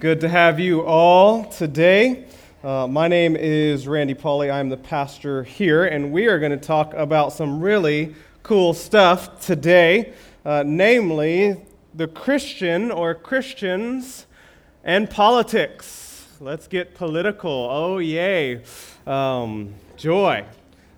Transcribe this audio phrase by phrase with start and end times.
[0.00, 2.24] Good to have you all today.
[2.62, 4.52] Uh, my name is Randy Pauley.
[4.52, 9.40] I'm the pastor here, and we are going to talk about some really cool stuff
[9.40, 10.12] today,
[10.44, 11.60] uh, namely
[11.94, 14.26] the Christian or Christians
[14.84, 16.26] and politics.
[16.40, 17.68] Let's get political.
[17.70, 18.62] Oh, yay.
[19.06, 20.44] Um, joy.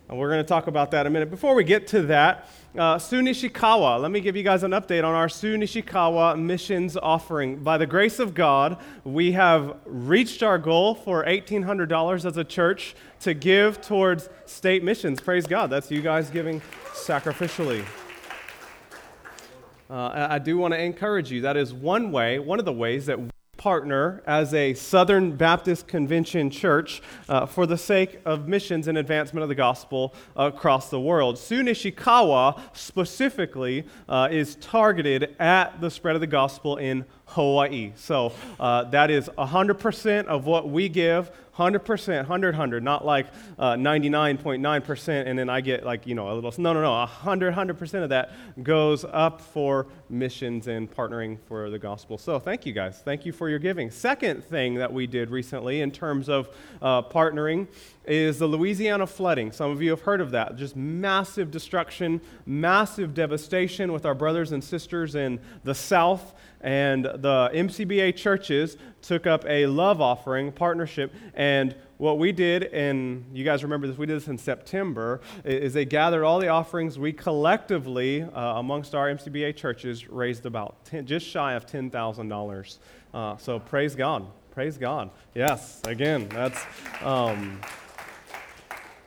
[0.09, 1.31] And we're going to talk about that a minute.
[1.31, 4.01] Before we get to that, uh, Su Nishikawa.
[4.01, 7.63] Let me give you guys an update on our Su Nishikawa missions offering.
[7.63, 12.95] By the grace of God, we have reached our goal for $1,800 as a church
[13.21, 15.21] to give towards state missions.
[15.21, 15.71] Praise God.
[15.71, 16.61] That's you guys giving
[16.93, 17.85] sacrificially.
[19.89, 21.43] Uh, I do want to encourage you.
[21.43, 23.19] That is one way, one of the ways that
[23.65, 27.01] partner as a Southern Baptist Convention church
[27.31, 31.39] uh, for the sake of missions and advancement of the gospel across the world.
[31.39, 37.93] Su Nishikawa specifically uh, is targeted at the spread of the gospel in Hawaii.
[37.97, 43.27] So uh, that is 100% of what we give 100%, 100, 100, not like
[43.59, 47.55] uh, 99.9%, and then I get like, you know, a little, no, no, no, 100,
[47.55, 52.19] 100% of that goes up for missions and partnering for the gospel.
[52.19, 53.01] So thank you guys.
[53.05, 53.91] Thank you for your giving.
[53.93, 56.49] Second thing that we did recently in terms of
[56.83, 57.69] uh, partnering
[58.05, 59.53] is the Louisiana flooding.
[59.53, 60.57] Some of you have heard of that.
[60.57, 66.35] Just massive destruction, massive devastation with our brothers and sisters in the South.
[66.65, 71.13] And the MCBA churches took up a love offering partnership.
[71.35, 75.75] And what we did, and you guys remember this, we did this in September, is
[75.75, 76.99] they gathered all the offerings.
[76.99, 82.79] We collectively, uh, amongst our MCBA churches, raised about 10, just shy of $10,000.
[83.13, 84.27] Uh, so praise God.
[84.53, 85.11] Praise God.
[85.35, 86.65] Yes, again, that's.
[87.03, 87.61] Um,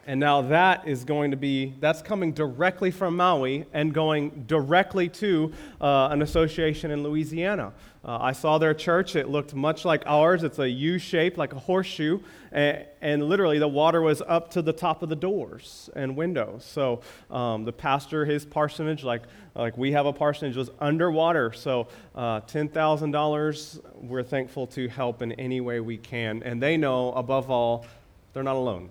[0.07, 5.09] and now that is going to be, that's coming directly from Maui and going directly
[5.09, 7.73] to uh, an association in Louisiana.
[8.05, 9.17] Uh, I saw their church.
[9.17, 10.43] It looked much like ours.
[10.43, 12.21] It's a U shape, like a horseshoe.
[12.53, 16.63] And, and, literally, the water was up to the top of the doors and windows.
[16.63, 19.23] So um, the pastor, his parsonage, like,
[19.55, 21.51] like we have a parsonage, was underwater.
[21.51, 26.43] So uh, $10,000, we're thankful to help in any way we can.
[26.43, 27.85] And they know, above all,
[28.31, 28.89] they're not alone.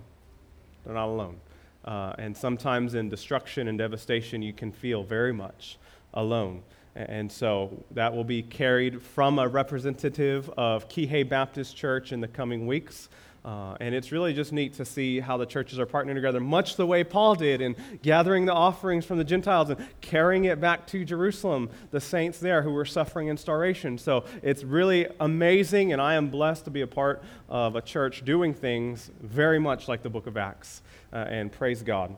[0.87, 1.41] They're not alone.
[1.85, 5.79] Uh, and sometimes in destruction and devastation, you can feel very much
[6.15, 6.63] alone.
[6.95, 12.29] And so that will be carried from a representative of Kihei Baptist Church in the
[12.29, 13.11] coming weeks.
[13.47, 16.75] Uh, and it's really just neat to see how the churches are partnering together, much
[16.75, 20.85] the way Paul did in gathering the offerings from the Gentiles and carrying it back
[20.89, 23.99] to Jerusalem, the saints there who were suffering in starvation.
[23.99, 28.25] So it's really amazing, and I am blessed to be a part of a church
[28.25, 30.83] doing things very much like the book of Acts.
[31.13, 32.17] Uh, and praise God.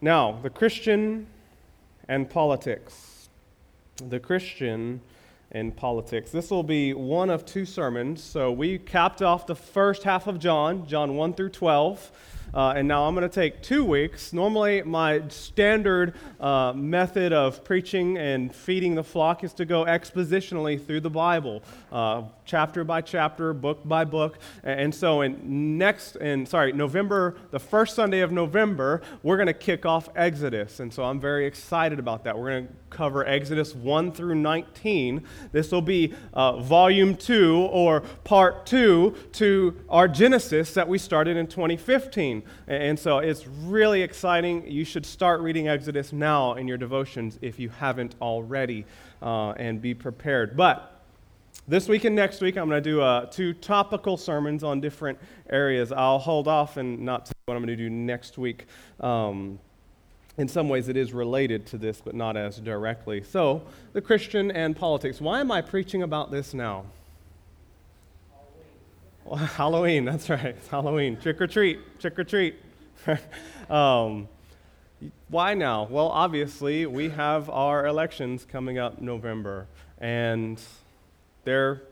[0.00, 1.26] Now, the Christian
[2.08, 3.28] and politics.
[3.96, 5.00] The Christian
[5.50, 6.30] in politics.
[6.30, 8.22] This will be one of two sermons.
[8.22, 12.12] So we capped off the first half of John, John 1 through 12.
[12.52, 14.32] Uh, and now I'm going to take two weeks.
[14.32, 20.84] Normally, my standard uh, method of preaching and feeding the flock is to go expositionally
[20.84, 21.62] through the Bible,
[21.92, 24.38] uh, chapter by chapter, book by book.
[24.64, 29.52] And so, in next, in sorry, November, the first Sunday of November, we're going to
[29.54, 30.80] kick off Exodus.
[30.80, 32.36] And so, I'm very excited about that.
[32.36, 35.24] We're going to cover Exodus 1 through 19.
[35.52, 41.36] This will be uh, volume 2 or part 2 to our Genesis that we started
[41.36, 42.39] in 2015.
[42.66, 44.70] And so it's really exciting.
[44.70, 48.86] You should start reading Exodus now in your devotions if you haven't already
[49.22, 50.56] uh, and be prepared.
[50.56, 51.00] But
[51.68, 55.18] this week and next week, I'm going to do uh, two topical sermons on different
[55.48, 55.92] areas.
[55.92, 58.66] I'll hold off and not tell what I'm going to do next week.
[59.00, 59.58] Um,
[60.36, 63.22] in some ways, it is related to this, but not as directly.
[63.22, 63.62] So,
[63.92, 65.20] the Christian and politics.
[65.20, 66.86] Why am I preaching about this now?
[69.24, 70.46] Well, Halloween, that's right.
[70.46, 71.16] It's Halloween.
[71.16, 72.56] Trick or treat, trick or treat.
[73.70, 74.28] um,
[75.28, 75.86] why now?
[75.90, 79.66] Well, obviously, we have our elections coming up November,
[79.98, 80.60] and
[81.44, 81.82] they're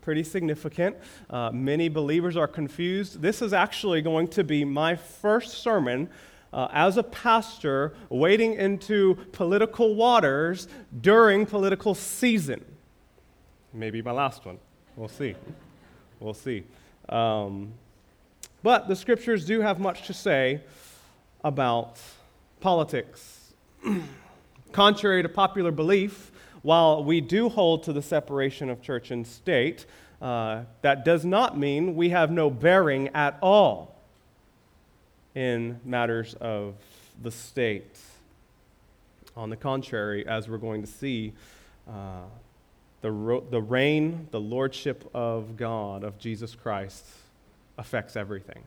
[0.00, 0.96] pretty significant.
[1.28, 3.20] Uh, many believers are confused.
[3.20, 6.08] This is actually going to be my first sermon
[6.52, 10.68] uh, as a pastor wading into political waters
[11.00, 12.64] during political season.
[13.72, 14.58] Maybe my last one.
[14.96, 15.34] We'll see.
[16.20, 16.64] We'll see.
[17.08, 17.72] Um,
[18.62, 20.60] but the scriptures do have much to say
[21.44, 21.98] about
[22.60, 23.52] politics.
[24.72, 26.30] Contrary to popular belief,
[26.62, 29.86] while we do hold to the separation of church and state,
[30.20, 33.94] uh, that does not mean we have no bearing at all
[35.34, 36.74] in matters of
[37.22, 37.96] the state.
[39.36, 41.32] On the contrary, as we're going to see,
[41.88, 42.22] uh,
[43.00, 47.04] the, ro- the reign, the lordship of God, of Jesus Christ,
[47.76, 48.62] affects everything.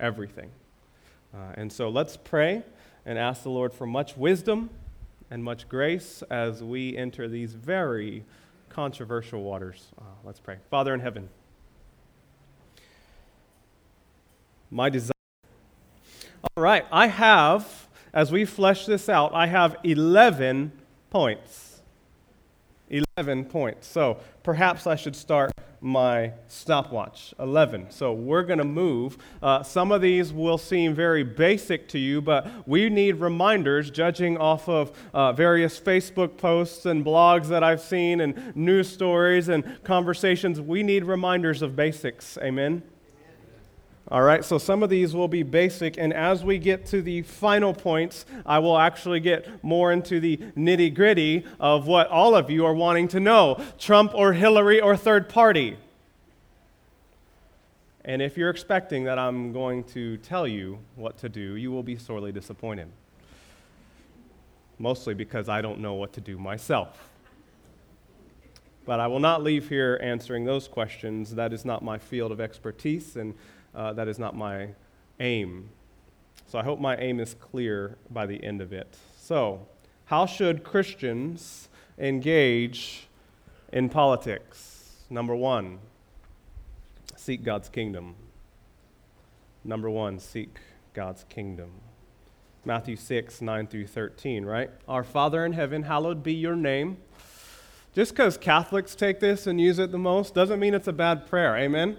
[0.00, 0.50] Everything.
[1.34, 2.62] Uh, and so let's pray
[3.04, 4.70] and ask the Lord for much wisdom
[5.30, 8.24] and much grace as we enter these very
[8.68, 9.88] controversial waters.
[9.98, 10.56] Uh, let's pray.
[10.70, 11.28] Father in heaven,
[14.70, 15.12] my desire.
[16.56, 20.72] All right, I have, as we flesh this out, I have 11
[21.10, 21.71] points.
[22.92, 23.86] 11 points.
[23.86, 27.34] So perhaps I should start my stopwatch.
[27.40, 27.90] 11.
[27.90, 29.18] So we're going to move.
[29.42, 34.38] Uh, some of these will seem very basic to you, but we need reminders, judging
[34.38, 39.82] off of uh, various Facebook posts and blogs that I've seen and news stories and
[39.82, 40.60] conversations.
[40.60, 42.38] We need reminders of basics.
[42.38, 42.82] Amen.
[44.12, 47.22] All right, so some of these will be basic, and as we get to the
[47.22, 52.50] final points, I will actually get more into the nitty gritty of what all of
[52.50, 55.78] you are wanting to know Trump or Hillary or third party.
[58.04, 61.82] And if you're expecting that I'm going to tell you what to do, you will
[61.82, 62.88] be sorely disappointed.
[64.78, 67.08] Mostly because I don't know what to do myself.
[68.84, 71.34] But I will not leave here answering those questions.
[71.34, 73.32] That is not my field of expertise, and
[73.74, 74.68] uh, that is not my
[75.20, 75.70] aim.
[76.46, 78.96] So I hope my aim is clear by the end of it.
[79.16, 79.66] So,
[80.06, 83.08] how should Christians engage
[83.72, 85.04] in politics?
[85.08, 85.78] Number one,
[87.16, 88.16] seek God's kingdom.
[89.64, 90.58] Number one, seek
[90.92, 91.70] God's kingdom.
[92.64, 94.70] Matthew 6, 9 through 13, right?
[94.86, 96.98] Our Father in heaven, hallowed be your name.
[97.94, 101.26] Just because Catholics take this and use it the most doesn't mean it's a bad
[101.26, 101.56] prayer.
[101.56, 101.96] Amen?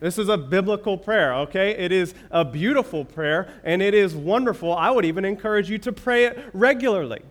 [0.00, 1.70] This is a biblical prayer, okay?
[1.70, 4.72] It is a beautiful prayer and it is wonderful.
[4.72, 7.22] I would even encourage you to pray it regularly.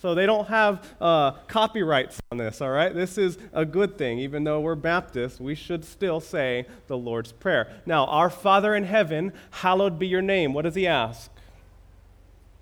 [0.00, 2.94] So they don't have uh, copyrights on this, all right?
[2.94, 4.18] This is a good thing.
[4.18, 7.72] Even though we're Baptists, we should still say the Lord's Prayer.
[7.86, 10.52] Now, our Father in heaven, hallowed be your name.
[10.52, 11.30] What does he ask?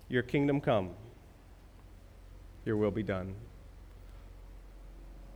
[0.07, 0.91] Your kingdom come,
[2.63, 3.35] your will be done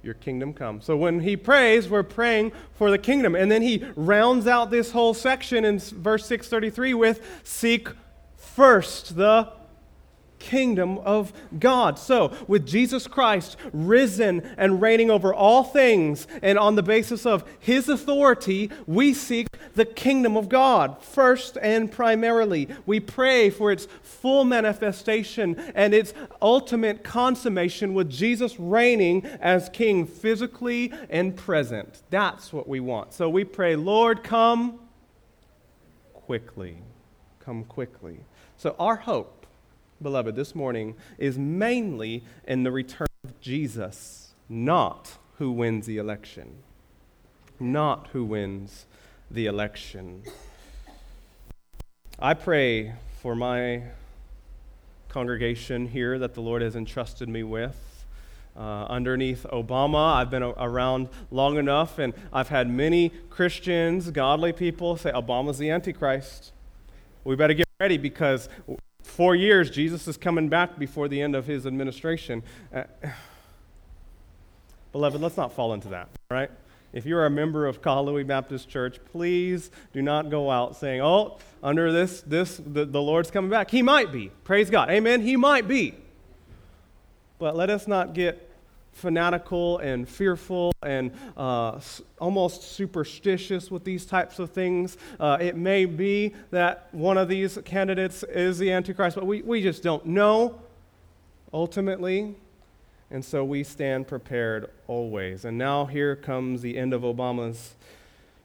[0.02, 0.82] your kingdom come.
[0.82, 3.36] So when he prays, we're praying for the kingdom.
[3.36, 7.90] And then he rounds out this whole section in verse 633 with seek
[8.36, 9.52] first the
[10.40, 12.00] kingdom of God.
[12.00, 17.44] So, with Jesus Christ risen and reigning over all things, and on the basis of
[17.60, 22.68] his authority, we seek the kingdom of God first and primarily.
[22.86, 30.06] We pray for its full manifestation and its ultimate consummation with Jesus reigning as king
[30.06, 32.02] physically and present.
[32.10, 33.14] That's what we want.
[33.14, 34.80] So, we pray, Lord, come
[36.14, 36.78] quickly.
[37.40, 38.20] Come quickly.
[38.58, 39.39] So, our hope
[40.02, 46.60] beloved, this morning is mainly in the return of Jesus, not who wins the election.
[47.60, 48.86] Not who wins
[49.30, 50.24] the election.
[52.18, 53.84] I pray for my
[55.10, 58.06] congregation here that the Lord has entrusted me with.
[58.56, 64.54] Uh, underneath Obama, I've been a- around long enough, and I've had many Christians, godly
[64.54, 66.52] people say Obama's the Antichrist.
[67.24, 68.50] We better get ready because
[69.02, 72.44] four years, Jesus is coming back before the end of his administration.
[72.74, 72.84] Uh,
[74.92, 76.50] beloved, let's not fall into that, right?
[76.92, 81.38] If you're a member of Kahului Baptist Church, please do not go out saying, oh,
[81.62, 83.70] under this, this the, the Lord's coming back.
[83.70, 84.32] He might be.
[84.44, 84.90] Praise God.
[84.90, 85.22] Amen.
[85.22, 85.94] He might be.
[87.38, 88.49] But let us not get
[88.92, 91.80] fanatical and fearful and uh,
[92.20, 94.98] almost superstitious with these types of things.
[95.20, 99.62] Uh, it may be that one of these candidates is the Antichrist, but we, we
[99.62, 100.62] just don't know
[101.54, 102.36] ultimately.
[103.12, 105.46] And so we stand prepared always.
[105.46, 107.76] And now here comes the end of Obama's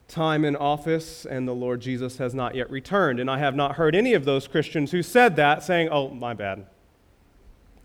[0.09, 3.21] time in office, and the Lord Jesus has not yet returned.
[3.21, 6.33] And I have not heard any of those Christians who said that saying, oh, my
[6.33, 6.67] bad.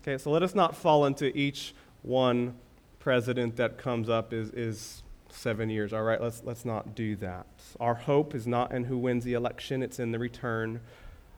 [0.02, 2.54] Okay, so let us not fall into each one
[2.98, 5.92] president that comes up is, is seven years.
[5.92, 7.46] All right, let's, let's not do that.
[7.78, 10.80] Our hope is not in who wins the election, it's in the return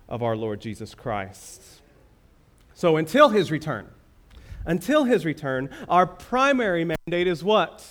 [0.08, 1.62] of our Lord Jesus Christ.
[2.74, 3.88] So until his return,
[4.66, 7.86] until his return, our primary mandate is what?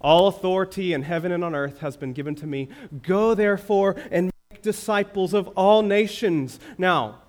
[0.00, 2.68] All authority in heaven and on earth has been given to me.
[3.02, 6.60] Go therefore and make disciples of all nations.
[6.76, 7.20] Now,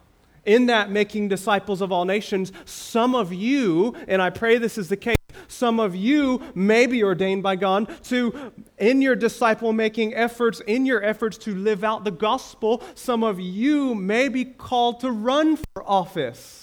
[0.46, 4.90] in that making disciples of all nations, some of you, and I pray this is
[4.90, 5.16] the case,
[5.48, 10.86] some of you may be ordained by God to, in your disciple making efforts, in
[10.86, 15.58] your efforts to live out the gospel, some of you may be called to run
[15.58, 16.62] for office.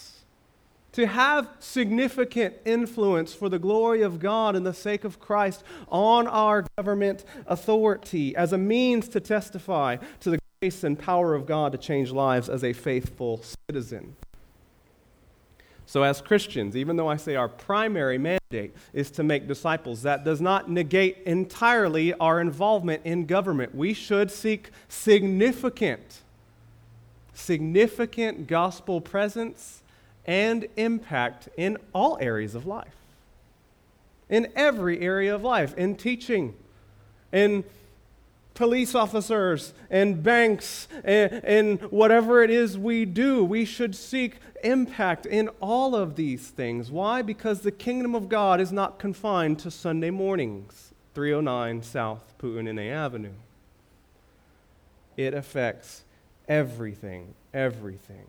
[0.93, 6.27] to have significant influence for the glory of God and the sake of Christ on
[6.27, 11.73] our government authority as a means to testify to the grace and power of God
[11.73, 14.14] to change lives as a faithful citizen.
[15.87, 20.25] So, as Christians, even though I say our primary mandate is to make disciples, that
[20.25, 23.75] does not negate entirely our involvement in government.
[23.75, 26.21] We should seek significant,
[27.35, 29.83] significant gospel presence
[30.26, 32.95] and impact in all areas of life.
[34.28, 36.54] In every area of life, in teaching,
[37.33, 37.64] in
[38.55, 45.27] police officers and banks and, and, whatever it is we do, we should seek impact
[45.27, 46.91] in all of these things.
[46.91, 47.23] Why?
[47.23, 53.33] Because the kingdom of God is not confined to Sunday mornings, 309 South Pu'unene Avenue.
[55.17, 56.05] It affects
[56.49, 58.27] everything, everything.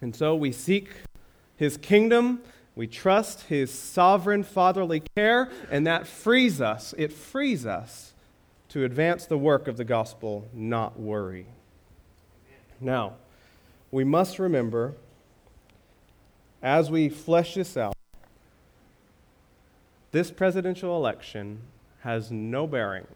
[0.00, 0.88] And so we seek
[1.56, 2.40] his kingdom,
[2.74, 6.94] we trust his sovereign fatherly care, and that frees us.
[6.96, 8.09] It frees us
[8.70, 11.46] to advance the work of the gospel, not worry.
[12.80, 13.14] Now,
[13.90, 14.94] we must remember
[16.62, 17.94] as we flesh this out,
[20.12, 21.60] this presidential election
[22.00, 23.06] has no bearing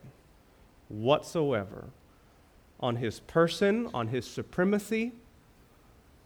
[0.88, 1.87] whatsoever
[2.80, 5.12] on his person, on his supremacy,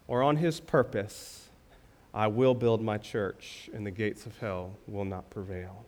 [0.07, 1.49] or on his purpose.
[2.13, 5.85] I will build my church, and the gates of hell will not prevail.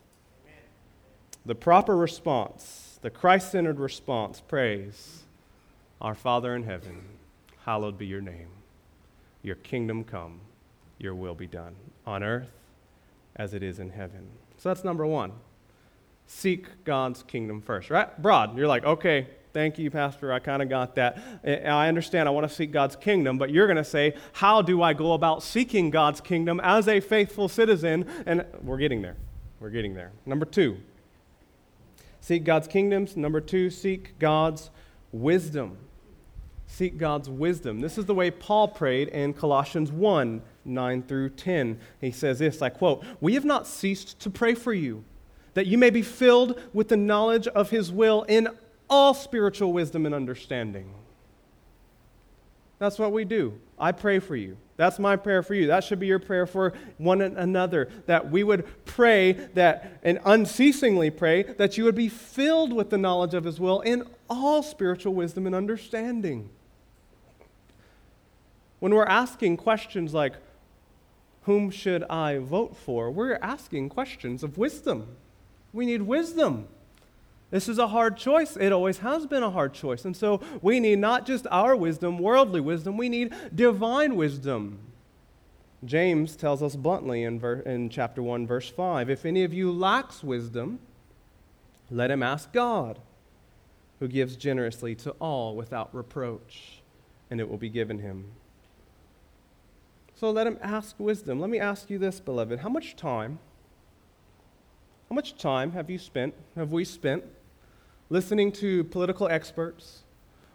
[1.46, 5.24] The proper response, the Christ centered response, praise
[6.00, 7.02] Our Father in heaven,
[7.66, 8.50] hallowed be your name.
[9.42, 10.40] Your kingdom come,
[11.00, 12.52] your will be done on earth
[13.36, 14.28] as it is in heaven.
[14.58, 15.32] So that's number one.
[16.28, 18.22] Seek God's kingdom first, right?
[18.22, 18.56] Broad.
[18.56, 20.32] You're like, okay, thank you, Pastor.
[20.32, 21.18] I kind of got that.
[21.44, 24.14] Eh, eh, I understand I want to seek God's kingdom, but you're going to say,
[24.34, 28.06] how do I go about seeking God's kingdom as a faithful citizen?
[28.28, 29.18] And we're getting there.
[29.60, 30.12] We're getting there.
[30.26, 30.78] Number two,
[32.22, 33.18] Seek God's kingdoms.
[33.18, 34.70] Number two, seek God's
[35.12, 35.78] wisdom.
[36.68, 37.82] Seek God's wisdom.
[37.82, 41.80] This is the way Paul prayed in Colossians 1 9 through 10.
[42.00, 45.04] He says this I quote, We have not ceased to pray for you,
[45.56, 48.48] that you may be filled with the knowledge of his will in
[48.90, 50.94] all spiritual wisdom and understanding.
[52.78, 53.60] That's what we do.
[53.78, 54.58] I pray for you.
[54.82, 55.68] That's my prayer for you.
[55.68, 57.92] That should be your prayer for one another.
[58.08, 62.98] That we would pray that, and unceasingly pray, that you would be filled with the
[62.98, 66.50] knowledge of His will in all spiritual wisdom and understanding.
[68.80, 70.34] When we're asking questions like,
[71.44, 73.12] whom should I vote for?
[73.12, 75.16] We're asking questions of wisdom.
[75.74, 76.68] We need wisdom.
[77.52, 78.56] This is a hard choice.
[78.56, 80.06] It always has been a hard choice.
[80.06, 84.80] And so we need not just our wisdom, worldly wisdom, we need divine wisdom.
[85.84, 89.72] James tells us bluntly in, ver- in chapter 1, verse 5 If any of you
[89.72, 90.80] lacks wisdom,
[91.90, 93.00] let him ask God,
[94.00, 96.82] who gives generously to all without reproach,
[97.30, 98.32] and it will be given him.
[100.16, 101.40] So let him ask wisdom.
[101.40, 102.60] Let me ask you this, beloved.
[102.60, 103.40] How much time,
[105.10, 107.24] how much time have you spent, have we spent
[108.12, 110.04] listening to political experts,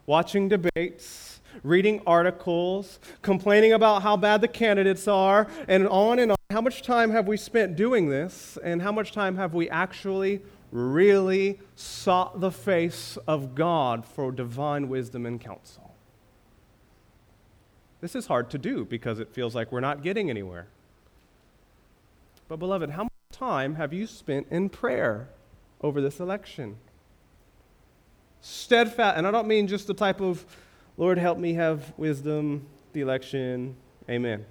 [0.05, 6.37] watching debates, reading articles, complaining about how bad the candidates are, and on and on.
[6.51, 10.43] How much time have we spent doing this, and how much time have we actually
[10.71, 15.95] really sought the face of God for divine wisdom and counsel?
[18.03, 20.67] This is hard to do because it feels like we're not getting anywhere.
[22.49, 25.31] But, beloved, how much time have you spent in prayer
[25.81, 26.77] over this election?
[28.47, 30.45] Steadfast, and I don't mean just the type of,
[30.97, 33.77] Lord, help me have wisdom, the election,
[34.09, 34.47] amen.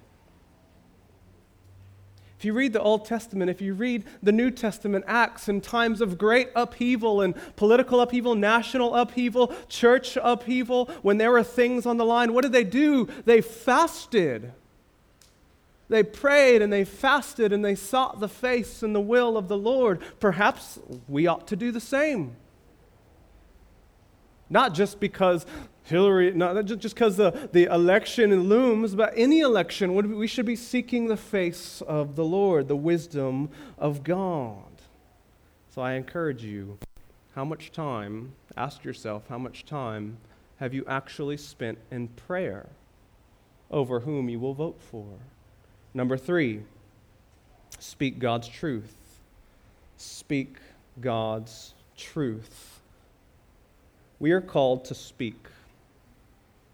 [2.38, 6.02] If you read the Old Testament, if you read the New Testament, Acts, in times
[6.02, 11.96] of great upheaval and political upheaval, national upheaval, church upheaval, when there were things on
[11.96, 13.08] the line, what did they do?
[13.24, 14.52] They fasted.
[15.88, 19.56] They prayed and they fasted and they sought the face and the will of the
[19.56, 20.02] Lord.
[20.20, 22.36] Perhaps we ought to do the same.
[24.48, 25.44] Not just because
[25.84, 31.06] Hillary, not just because the, the election looms, but any election, we should be seeking
[31.06, 34.64] the face of the Lord, the wisdom of God.
[35.70, 36.78] So I encourage you
[37.34, 40.16] how much time, ask yourself, how much time
[40.58, 42.66] have you actually spent in prayer
[43.70, 45.06] over whom you will vote for?
[45.94, 46.62] Number three,
[47.78, 49.20] speak God's truth.
[49.98, 50.56] Speak
[51.00, 52.75] God's truth
[54.18, 55.48] we are called to speak.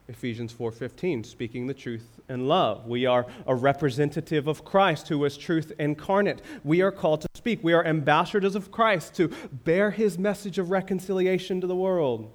[0.09, 2.87] Ephesians 4:15 speaking the truth in love.
[2.87, 6.43] We are a representative of Christ who is truth incarnate.
[6.65, 7.63] We are called to speak.
[7.63, 12.33] We are ambassadors of Christ to bear his message of reconciliation to the world.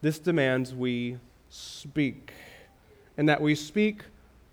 [0.00, 2.32] This demands we speak
[3.16, 4.02] and that we speak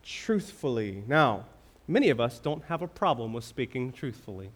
[0.04, 1.04] truthfully.
[1.08, 1.46] Now,
[1.88, 4.52] many of us don't have a problem with speaking truthfully.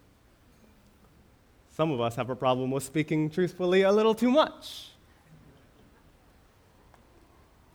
[1.78, 4.90] Some of us have a problem with speaking truthfully a little too much.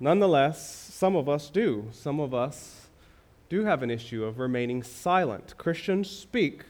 [0.00, 1.86] Nonetheless, some of us do.
[1.92, 2.88] Some of us
[3.48, 5.56] do have an issue of remaining silent.
[5.56, 6.64] Christians speak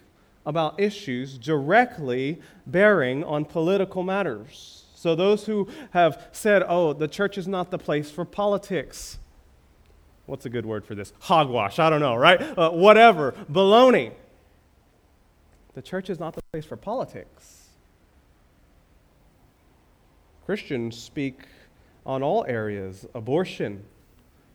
[0.44, 4.84] about issues directly bearing on political matters.
[4.94, 9.16] So, those who have said, oh, the church is not the place for politics,
[10.26, 11.14] what's a good word for this?
[11.20, 12.42] Hogwash, I don't know, right?
[12.58, 14.12] Uh, whatever, baloney.
[15.75, 17.69] The church is not the place for politics.
[20.45, 21.41] Christians speak
[22.05, 23.85] on all areas abortion,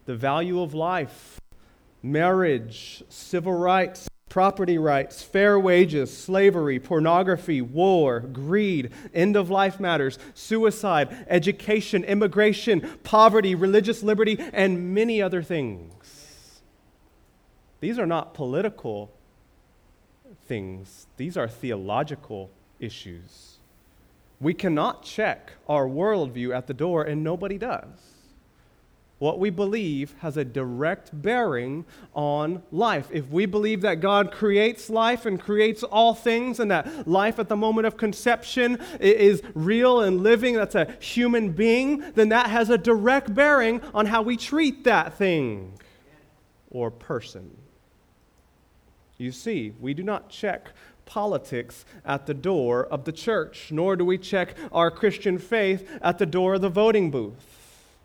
[0.06, 1.40] the value of life,
[2.04, 10.20] marriage, civil rights, property rights, fair wages, slavery, pornography, war, greed, end of life matters,
[10.34, 16.62] suicide, education, immigration, poverty, religious liberty, and many other things.
[17.80, 19.17] These are not political
[20.46, 23.58] things, these are theological issues.
[24.40, 28.14] We cannot check our worldview at the door, and nobody does.
[29.20, 33.08] What we believe has a direct bearing on life.
[33.12, 37.50] If we believe that God creates life and creates all things, and that life at
[37.50, 42.70] the moment of conception is real and living, that's a human being, then that has
[42.70, 45.74] a direct bearing on how we treat that thing
[46.70, 47.58] or person.
[49.18, 50.70] You see, we do not check
[51.06, 56.18] politics at the door of the church, nor do we check our Christian faith at
[56.20, 57.96] the door of the voting booth.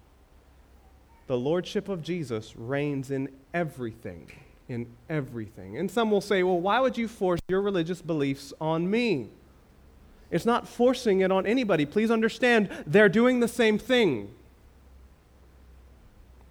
[1.26, 4.30] The Lordship of Jesus reigns in everything,
[4.68, 5.78] in everything.
[5.78, 9.28] And some will say, well, why would you force your religious beliefs on me?
[10.30, 11.84] It's not forcing it on anybody.
[11.84, 14.30] Please understand, they're doing the same thing.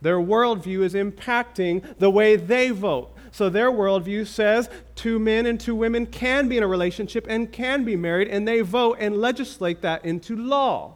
[0.02, 3.15] Their worldview is impacting the way they vote.
[3.32, 7.52] So their worldview says two men and two women can be in a relationship and
[7.52, 10.96] can be married, and they vote and legislate that into law.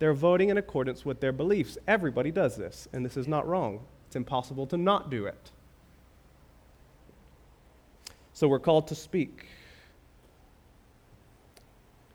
[0.00, 1.78] They're voting in accordance with their beliefs.
[1.86, 3.80] Everybody does this, and this is not wrong.
[4.06, 5.50] It's impossible to not do it.
[8.32, 9.46] So we're called to speak.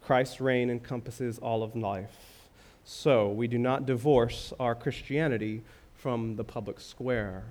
[0.01, 2.49] Christ's reign encompasses all of life.
[2.83, 7.45] So we do not divorce our Christianity from the public square.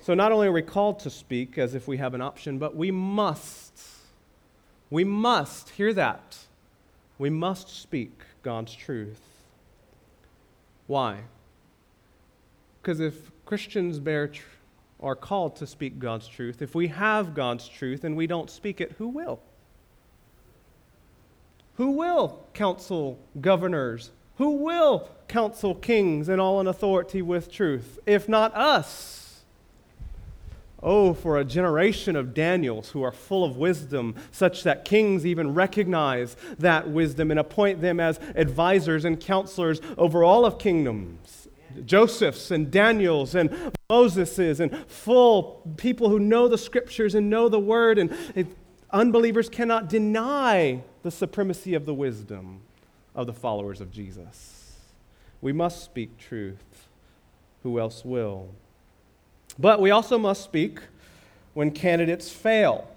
[0.00, 2.74] So not only are we called to speak as if we have an option, but
[2.74, 3.78] we must.
[4.90, 6.38] We must, hear that.
[7.18, 9.20] We must speak God's truth.
[10.86, 11.18] Why?
[12.80, 14.42] Because if Christians bear tr-
[15.00, 18.80] are called to speak God's truth, if we have God's truth and we don't speak
[18.80, 19.40] it, who will?
[21.74, 24.10] Who will counsel governors?
[24.38, 29.27] Who will counsel kings and all in authority with truth, if not us?
[30.80, 35.52] Oh, for a generation of Daniels who are full of wisdom, such that kings even
[35.52, 41.48] recognize that wisdom and appoint them as advisors and counselors over all of kingdoms.
[41.84, 47.58] Joseph's and Daniel's and Moseses and full people who know the scriptures and know the
[47.58, 48.16] word, and
[48.90, 52.60] unbelievers cannot deny the supremacy of the wisdom
[53.14, 54.76] of the followers of Jesus.
[55.40, 56.88] We must speak truth.
[57.62, 58.50] Who else will?
[59.58, 60.80] But we also must speak
[61.54, 62.88] when candidates fail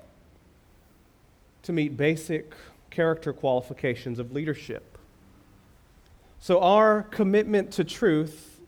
[1.63, 2.53] to meet basic
[2.89, 4.97] character qualifications of leadership.
[6.39, 8.59] So our commitment to truth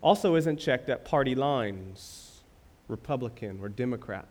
[0.00, 2.40] also isn't checked at party lines,
[2.88, 4.28] Republican or Democrat,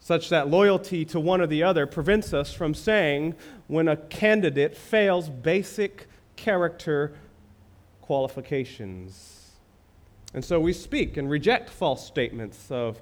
[0.00, 3.34] such that loyalty to one or the other prevents us from saying
[3.68, 7.12] when a candidate fails basic character
[8.00, 9.31] qualifications.
[10.34, 13.00] And so we speak and reject false statements of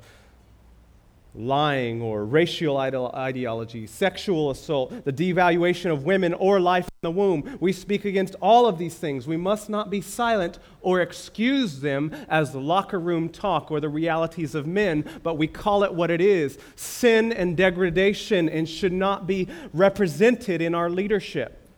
[1.35, 7.57] lying or racial ideology, sexual assault, the devaluation of women or life in the womb.
[7.61, 9.29] We speak against all of these things.
[9.29, 14.57] We must not be silent or excuse them as locker room talk or the realities
[14.57, 19.27] of men, but we call it what it is sin and degradation and should not
[19.29, 21.69] be represented in our leadership.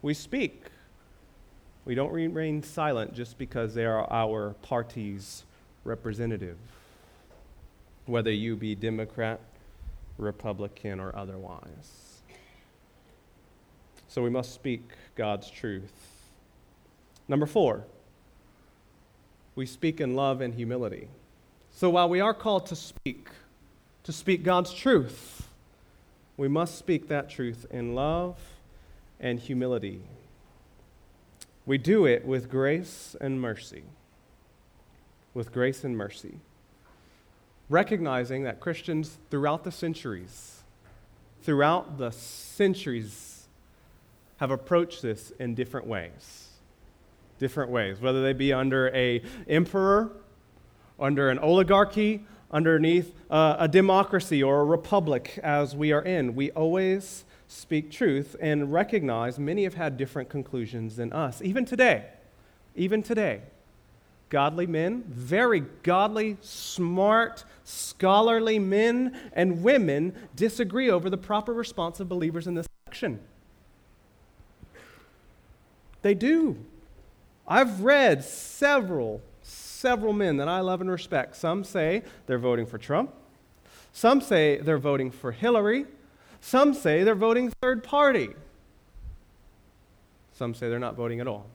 [0.00, 0.61] We speak.
[1.84, 5.44] We don't remain silent just because they are our party's
[5.84, 6.56] representative,
[8.06, 9.40] whether you be Democrat,
[10.16, 12.20] Republican, or otherwise.
[14.06, 14.82] So we must speak
[15.16, 15.92] God's truth.
[17.26, 17.84] Number four,
[19.56, 21.08] we speak in love and humility.
[21.72, 23.28] So while we are called to speak,
[24.04, 25.48] to speak God's truth,
[26.36, 28.38] we must speak that truth in love
[29.18, 30.02] and humility.
[31.64, 33.82] We do it with grace and mercy.
[35.34, 36.34] With grace and mercy.
[37.68, 40.62] Recognizing that Christians throughout the centuries,
[41.42, 43.46] throughout the centuries,
[44.38, 46.48] have approached this in different ways.
[47.38, 50.10] Different ways, whether they be under a emperor,
[50.98, 56.34] under an oligarchy, underneath uh, a democracy or a republic as we are in.
[56.34, 61.42] We always speak truth and recognize many have had different conclusions than us.
[61.42, 62.06] Even today,
[62.74, 63.42] even today,
[64.30, 72.08] godly men, very godly, smart, scholarly men and women disagree over the proper response of
[72.08, 73.20] believers in this section.
[76.00, 76.56] They do.
[77.46, 81.36] I've read several, several men that I love and respect.
[81.36, 83.12] Some say they're voting for Trump.
[83.92, 85.86] Some say they're voting for Hillary.
[86.42, 88.34] Some say they're voting third party.
[90.34, 91.46] Some say they're not voting at all.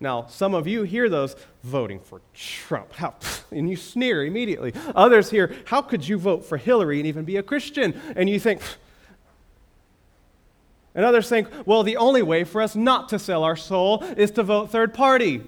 [0.00, 3.14] Now, some of you hear those voting for Trump, how,
[3.50, 4.72] and you sneer immediately.
[4.94, 7.98] Others hear, how could you vote for Hillary and even be a Christian?
[8.14, 8.62] And you think,
[10.94, 14.32] and others think, well, the only way for us not to sell our soul is
[14.32, 15.42] to vote third party.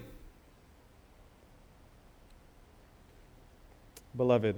[4.15, 4.55] Beloved,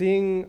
[0.00, 0.46] Seeing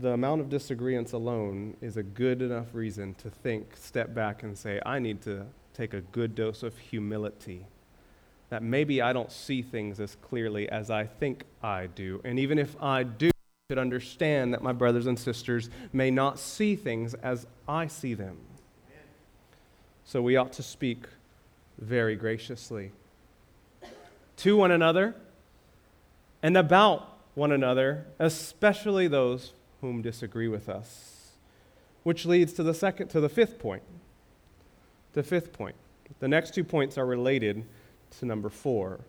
[0.00, 4.58] the amount of disagreements alone is a good enough reason to think, step back, and
[4.58, 7.64] say, I need to take a good dose of humility.
[8.50, 12.20] That maybe I don't see things as clearly as I think I do.
[12.24, 16.36] And even if I do, I should understand that my brothers and sisters may not
[16.36, 18.36] see things as I see them.
[20.04, 21.04] So we ought to speak
[21.78, 22.90] very graciously
[24.38, 25.14] to one another
[26.42, 31.32] and about one another, especially those whom disagree with us.
[32.02, 33.82] Which leads to the second to the fifth point.
[35.12, 35.76] The fifth point.
[36.18, 37.64] The next two points are related
[38.18, 39.00] to number 4.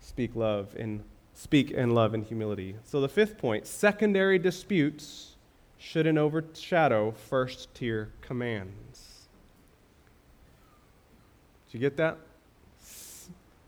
[0.00, 1.02] Speak love in
[1.34, 2.76] speak in love and humility.
[2.84, 5.34] So the fifth point, secondary disputes
[5.76, 9.26] shouldn't overshadow first tier commands.
[11.66, 12.18] Did you get that?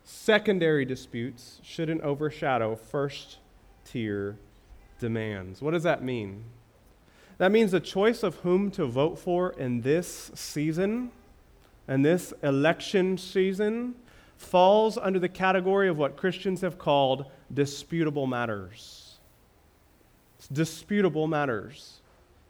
[0.04, 3.38] Secondary disputes shouldn't overshadow first
[3.96, 4.36] tier
[5.00, 5.62] demands.
[5.62, 6.44] What does that mean?
[7.38, 11.10] That means the choice of whom to vote for in this season,
[11.88, 13.94] and this election season,
[14.36, 19.16] falls under the category of what Christians have called disputable matters.
[20.38, 22.00] It's disputable matters.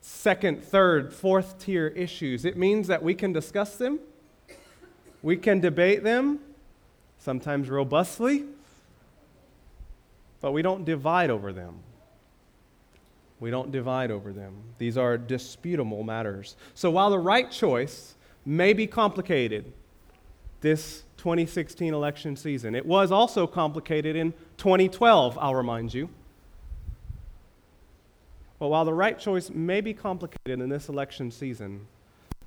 [0.01, 2.45] Second, third, fourth tier issues.
[2.45, 4.01] It means that we can discuss them,
[5.23, 6.41] we can debate them,
[7.19, 8.47] sometimes robustly,
[10.47, 11.75] but we don't divide over them.
[13.41, 14.55] We don't divide over them.
[14.79, 16.55] These are disputable matters.
[16.73, 19.73] So while the right choice may be complicated
[20.61, 26.09] this 2016 election season, it was also complicated in 2012, I'll remind you.
[28.61, 31.89] But while the right choice may be complicated in this election season,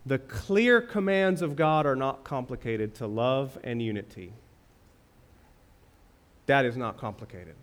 [0.05, 4.31] the clear commands of God are not complicated to love and unity.
[6.45, 7.55] That is not complicated.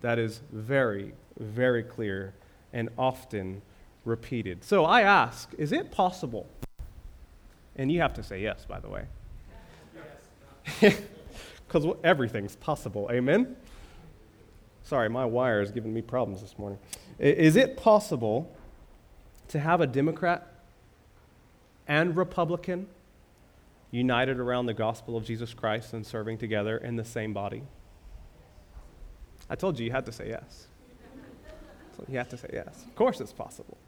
[0.00, 2.34] That is very, very clear
[2.72, 3.62] and often
[4.04, 4.64] repeated.
[4.64, 6.46] So I ask, is it possible?
[7.76, 9.06] And you have to say yes, by the way.
[11.66, 13.08] Because everything's possible.
[13.10, 13.56] Amen?
[14.84, 16.78] Sorry, my wire is giving me problems this morning.
[17.18, 18.54] Is it possible
[19.48, 20.46] to have a Democrat
[21.88, 22.86] and Republican
[23.90, 27.62] united around the gospel of Jesus Christ and serving together in the same body?
[29.48, 30.66] I told you you had to say yes.
[31.96, 32.84] So you have to say yes.
[32.86, 33.78] Of course it's possible.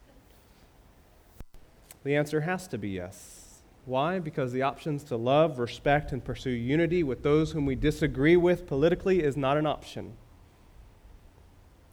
[2.04, 3.62] The answer has to be yes.
[3.84, 4.18] Why?
[4.18, 8.66] Because the options to love, respect, and pursue unity with those whom we disagree with
[8.66, 10.14] politically is not an option.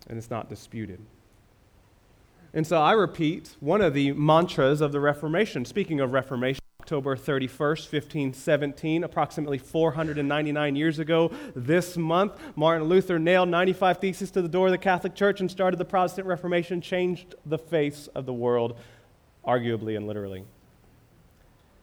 [0.08, 1.00] And it's not disputed.
[2.54, 5.66] And so I repeat one of the mantras of the Reformation.
[5.66, 12.34] Speaking of Reformation, October 31st, 1517, approximately 499 years ago this month.
[12.56, 15.86] Martin Luther nailed 95 Theses to the door of the Catholic Church and started the
[15.86, 18.78] Protestant Reformation, changed the face of the world,
[19.44, 20.42] arguably and literally.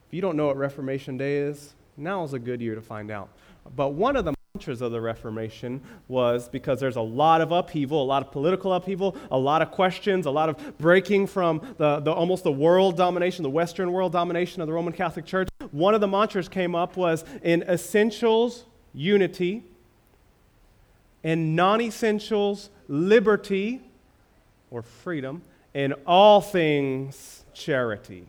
[0.06, 3.10] If you don't know what Reformation Day is, now is a good year to find
[3.10, 3.28] out.
[3.74, 4.34] But one of the
[4.68, 9.16] of the Reformation was because there's a lot of upheaval, a lot of political upheaval,
[9.30, 13.42] a lot of questions, a lot of breaking from the, the almost the world domination,
[13.42, 15.48] the Western world domination of the Roman Catholic Church.
[15.72, 19.64] One of the mantras came up was in essentials, unity,
[21.22, 23.80] in non essentials, liberty
[24.70, 25.42] or freedom,
[25.74, 28.26] in all things, charity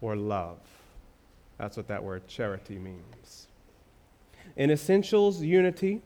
[0.00, 0.58] or love.
[1.58, 3.46] That's what that word charity means.
[4.56, 6.02] In essentials, unity.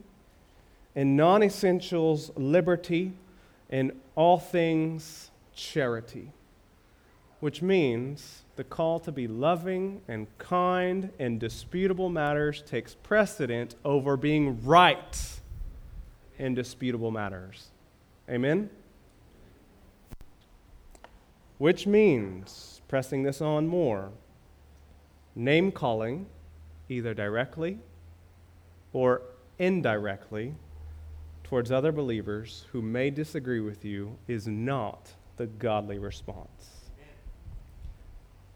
[0.95, 3.13] In non essentials, liberty.
[3.69, 6.31] In all things, charity.
[7.41, 14.17] Which means the call to be loving and kind in disputable matters takes precedent over
[14.17, 15.41] being right
[16.39, 17.69] in disputable matters.
[18.29, 18.71] Amen?
[21.59, 24.11] Which means, pressing this on more,
[25.35, 26.27] name calling,
[26.89, 27.79] either directly
[28.97, 29.21] or
[29.59, 30.55] indirectly,
[31.45, 36.89] towards other believers who may disagree with you is not the godly response.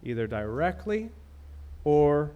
[0.03, 1.11] Either directly
[1.85, 2.31] or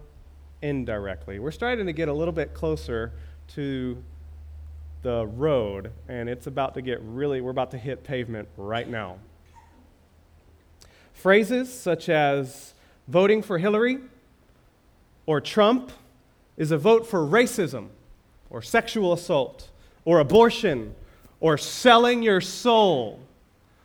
[0.60, 1.38] indirectly.
[1.38, 3.12] We're starting to get a little bit closer
[3.54, 3.96] to
[5.00, 9.16] the road, and it's about to get really, we're about to hit pavement right now.
[11.14, 12.74] Phrases such as
[13.08, 13.96] voting for Hillary
[15.24, 15.90] or Trump
[16.56, 17.88] is a vote for racism
[18.50, 19.70] or sexual assault
[20.04, 20.94] or abortion
[21.40, 23.20] or selling your soul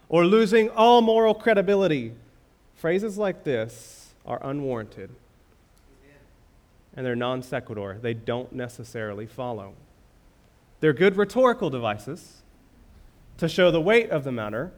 [0.07, 2.13] or losing all moral credibility.
[2.75, 5.09] Phrases like this are unwarranted
[6.95, 7.97] and they're non sequitur.
[8.01, 9.73] They don't necessarily follow.
[10.79, 12.41] They're good rhetorical devices
[13.37, 14.71] to show the weight of the matter,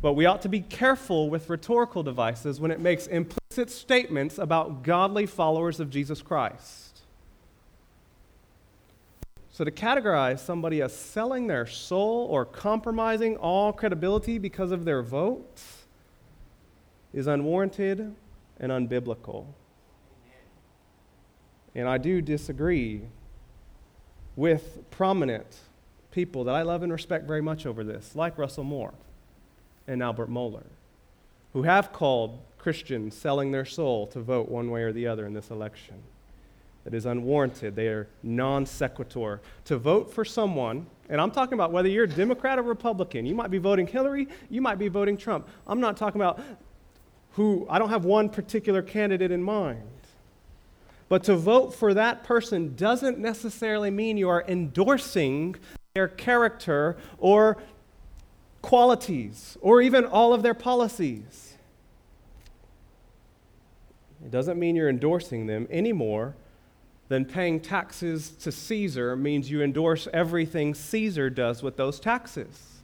[0.00, 4.82] but we ought to be careful with rhetorical devices when it makes implicit statements about
[4.82, 6.85] godly followers of Jesus Christ.
[9.56, 15.00] So, to categorize somebody as selling their soul or compromising all credibility because of their
[15.00, 15.62] vote
[17.14, 18.14] is unwarranted
[18.60, 19.46] and unbiblical.
[21.74, 23.00] And I do disagree
[24.36, 25.46] with prominent
[26.10, 28.92] people that I love and respect very much over this, like Russell Moore
[29.86, 30.66] and Albert Mohler,
[31.54, 35.32] who have called Christians selling their soul to vote one way or the other in
[35.32, 36.02] this election.
[36.86, 37.74] That is unwarranted.
[37.74, 39.40] They are non sequitur.
[39.64, 43.34] To vote for someone, and I'm talking about whether you're a Democrat or Republican, you
[43.34, 45.48] might be voting Hillary, you might be voting Trump.
[45.66, 46.40] I'm not talking about
[47.32, 49.82] who, I don't have one particular candidate in mind.
[51.08, 55.56] But to vote for that person doesn't necessarily mean you are endorsing
[55.94, 57.56] their character or
[58.62, 61.56] qualities or even all of their policies.
[64.24, 65.92] It doesn't mean you're endorsing them any
[67.08, 72.76] than paying taxes to Caesar means you endorse everything Caesar does with those taxes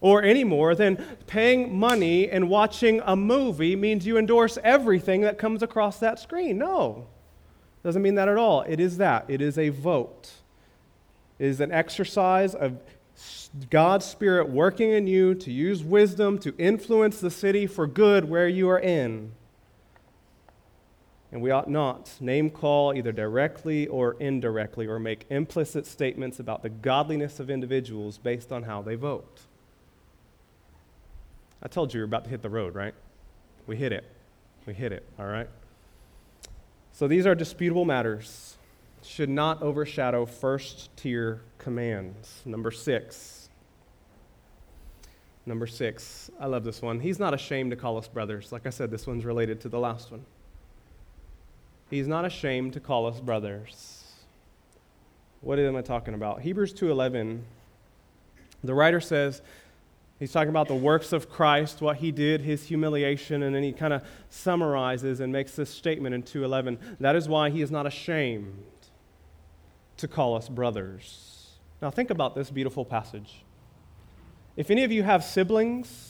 [0.00, 5.38] or any more than paying money and watching a movie means you endorse everything that
[5.38, 6.58] comes across that screen.
[6.58, 7.06] No,
[7.82, 8.62] doesn't mean that at all.
[8.62, 9.26] It is that.
[9.28, 10.30] It is a vote.
[11.38, 12.78] It is an exercise of
[13.68, 18.48] God's Spirit working in you to use wisdom to influence the city for good where
[18.48, 19.32] you are in.
[21.32, 26.62] And we ought not name call either directly or indirectly or make implicit statements about
[26.62, 29.42] the godliness of individuals based on how they vote.
[31.62, 32.94] I told you we are about to hit the road, right?
[33.66, 34.04] We hit it.
[34.66, 35.48] We hit it, all right?
[36.92, 38.56] So these are disputable matters.
[39.02, 42.42] Should not overshadow first tier commands.
[42.44, 43.48] Number six.
[45.46, 46.30] Number six.
[46.40, 47.00] I love this one.
[47.00, 48.52] He's not ashamed to call us brothers.
[48.52, 50.24] Like I said, this one's related to the last one.
[51.90, 54.04] He's not ashamed to call us brothers.
[55.40, 56.40] What am I talking about?
[56.42, 57.42] Hebrews 2:11.
[58.62, 59.42] The writer says,
[60.20, 63.72] He's talking about the works of Christ, what he did, his humiliation, and then he
[63.72, 66.78] kind of summarizes and makes this statement in 2:11.
[67.00, 68.66] That is why he is not ashamed
[69.96, 71.56] to call us brothers.
[71.80, 73.44] Now think about this beautiful passage.
[74.56, 76.09] If any of you have siblings,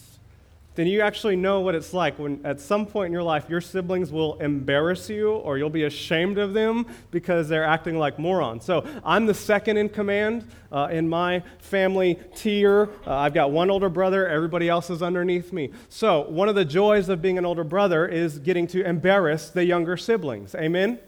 [0.77, 3.61] then you actually know what it's like when at some point in your life your
[3.61, 8.65] siblings will embarrass you or you'll be ashamed of them because they're acting like morons.
[8.65, 12.89] So I'm the second in command uh, in my family tier.
[13.07, 15.71] Uh, I've got one older brother, everybody else is underneath me.
[15.89, 19.65] So one of the joys of being an older brother is getting to embarrass the
[19.65, 20.55] younger siblings.
[20.55, 21.01] Amen?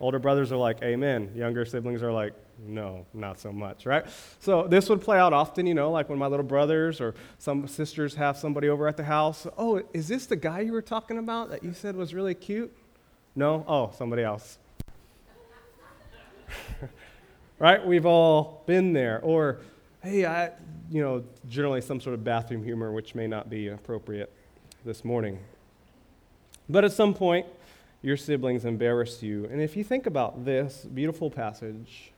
[0.00, 1.32] Older brothers are like, Amen.
[1.34, 2.32] Younger siblings are like,
[2.66, 4.04] no, not so much, right?
[4.40, 7.68] So this would play out often, you know, like when my little brothers or some
[7.68, 9.46] sisters have somebody over at the house.
[9.56, 12.74] Oh, is this the guy you were talking about that you said was really cute?
[13.36, 13.64] No?
[13.68, 14.58] Oh, somebody else.
[17.58, 17.86] right?
[17.86, 19.20] We've all been there.
[19.22, 19.58] Or,
[20.02, 20.50] hey, I,
[20.90, 24.32] you know, generally some sort of bathroom humor, which may not be appropriate
[24.84, 25.38] this morning.
[26.68, 27.46] But at some point,
[28.02, 29.46] your siblings embarrass you.
[29.50, 32.12] And if you think about this beautiful passage,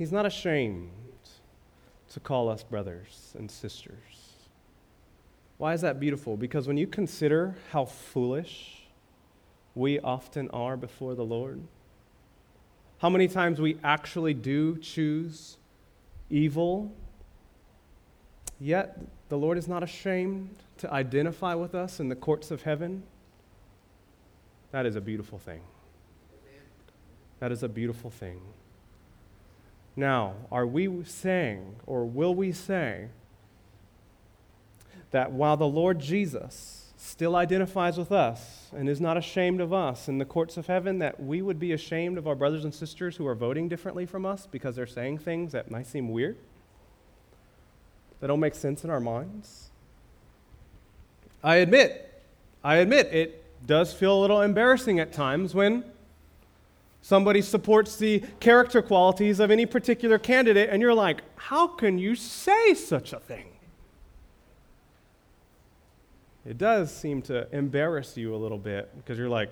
[0.00, 0.88] he's not ashamed
[2.08, 4.46] to call us brothers and sisters.
[5.58, 6.38] Why is that beautiful?
[6.38, 8.86] Because when you consider how foolish
[9.74, 11.60] we often are before the Lord,
[12.96, 15.58] how many times we actually do choose
[16.30, 16.90] evil,
[18.58, 23.02] yet the Lord is not ashamed to identify with us in the courts of heaven
[24.72, 25.60] that is a beautiful thing.
[27.40, 28.40] That is a beautiful thing.
[30.00, 33.08] Now, are we saying, or will we say,
[35.10, 40.08] that while the Lord Jesus still identifies with us and is not ashamed of us
[40.08, 43.16] in the courts of heaven, that we would be ashamed of our brothers and sisters
[43.16, 46.38] who are voting differently from us because they're saying things that might seem weird,
[48.20, 49.68] that don't make sense in our minds?
[51.44, 52.22] I admit,
[52.64, 55.84] I admit, it does feel a little embarrassing at times when
[57.02, 62.14] somebody supports the character qualities of any particular candidate, and you're like, how can you
[62.14, 63.46] say such a thing?
[66.46, 69.50] It does seem to embarrass you a little bit because you're like,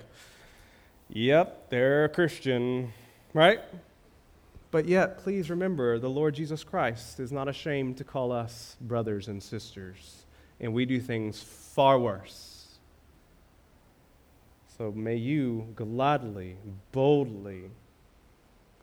[1.09, 2.93] yep, they're a Christian,
[3.35, 3.61] right?
[4.71, 9.29] But yet, please remember, the Lord Jesus Christ is not ashamed to call us brothers
[9.29, 10.25] and sisters,
[10.61, 12.48] and we do things far worse.
[14.79, 16.57] So may you gladly,
[16.93, 17.65] boldly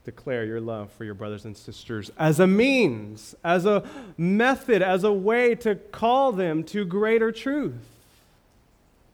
[0.04, 3.84] declare your love for your brothers and sisters as a means, as a
[4.18, 7.88] method, as a way to call them to greater truth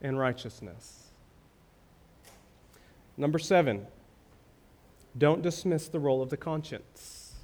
[0.02, 1.12] and righteousness.
[3.16, 3.86] Number seven,
[5.16, 7.36] don't dismiss the role of the conscience.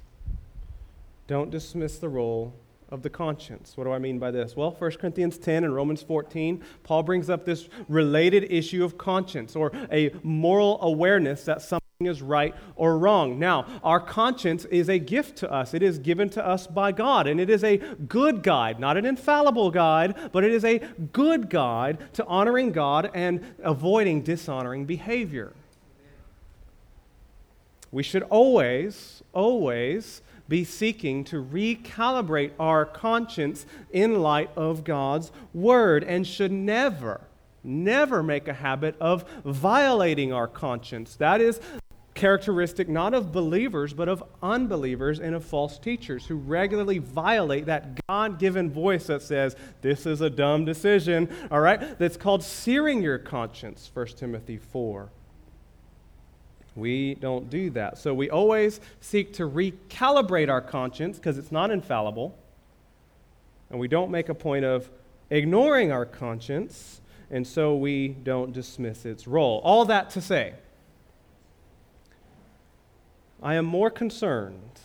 [1.28, 2.54] Don't dismiss the role
[2.90, 3.76] of the conscience.
[3.76, 4.56] What do I mean by this?
[4.56, 9.54] Well, 1 Corinthians 10 and Romans 14, Paul brings up this related issue of conscience
[9.54, 13.38] or a moral awareness that something is right or wrong.
[13.38, 15.74] Now, our conscience is a gift to us.
[15.74, 19.04] It is given to us by God, and it is a good guide, not an
[19.04, 20.78] infallible guide, but it is a
[21.12, 25.52] good guide to honoring God and avoiding dishonoring behavior.
[27.90, 36.04] We should always, always be seeking to recalibrate our conscience in light of God's Word
[36.04, 37.20] and should never,
[37.62, 41.16] never make a habit of violating our conscience.
[41.16, 41.60] That is
[42.18, 48.04] characteristic not of believers, but of unbelievers and of false teachers who regularly violate that
[48.08, 51.96] God given voice that says, This is a dumb decision, all right?
[51.98, 55.10] That's called searing your conscience, 1 Timothy 4.
[56.78, 57.98] We don't do that.
[57.98, 62.38] So we always seek to recalibrate our conscience because it's not infallible.
[63.70, 64.88] And we don't make a point of
[65.30, 69.60] ignoring our conscience, and so we don't dismiss its role.
[69.62, 70.54] All that to say,
[73.42, 74.80] I am more concerned,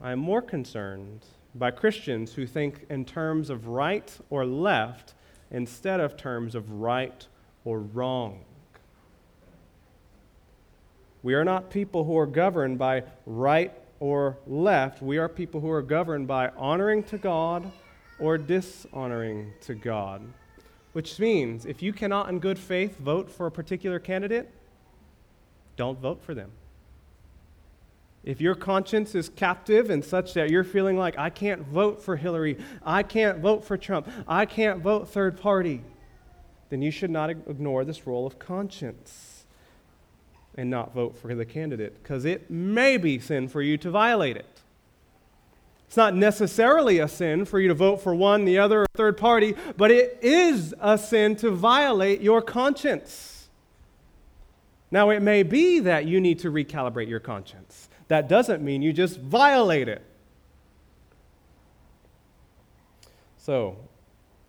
[0.00, 5.14] I am more concerned by Christians who think in terms of right or left
[5.50, 7.26] instead of terms of right
[7.64, 8.44] or wrong.
[11.22, 15.00] We are not people who are governed by right or left.
[15.00, 17.70] We are people who are governed by honoring to God
[18.18, 20.22] or dishonoring to God.
[20.92, 24.50] Which means if you cannot, in good faith, vote for a particular candidate,
[25.76, 26.50] don't vote for them.
[28.24, 32.16] If your conscience is captive and such that you're feeling like, I can't vote for
[32.16, 35.82] Hillary, I can't vote for Trump, I can't vote third party,
[36.68, 39.31] then you should not ignore this role of conscience
[40.56, 44.36] and not vote for the candidate because it may be sin for you to violate
[44.36, 44.46] it.
[45.86, 49.18] It's not necessarily a sin for you to vote for one, the other, or third
[49.18, 53.48] party, but it is a sin to violate your conscience.
[54.90, 57.88] Now, it may be that you need to recalibrate your conscience.
[58.08, 60.02] That doesn't mean you just violate it.
[63.38, 63.76] So,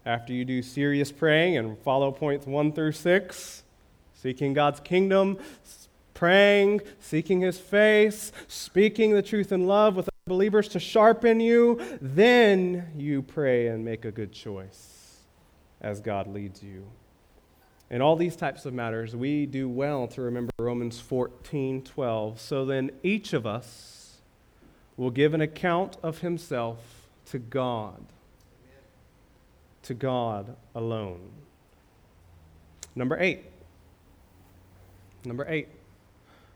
[0.06, 3.64] after you do serious praying and follow points one through six,
[4.14, 5.40] seeking God's kingdom,
[6.24, 12.90] praying, seeking his face, speaking the truth in love with believers to sharpen you, then
[12.96, 15.18] you pray and make a good choice
[15.82, 16.86] as God leads you.
[17.90, 22.40] In all these types of matters, we do well to remember Romans 14 12.
[22.40, 24.22] So then each of us
[24.96, 28.02] will give an account of himself to God.
[29.82, 31.34] To God alone.
[32.96, 33.44] Number eight.
[35.26, 35.68] Number eight.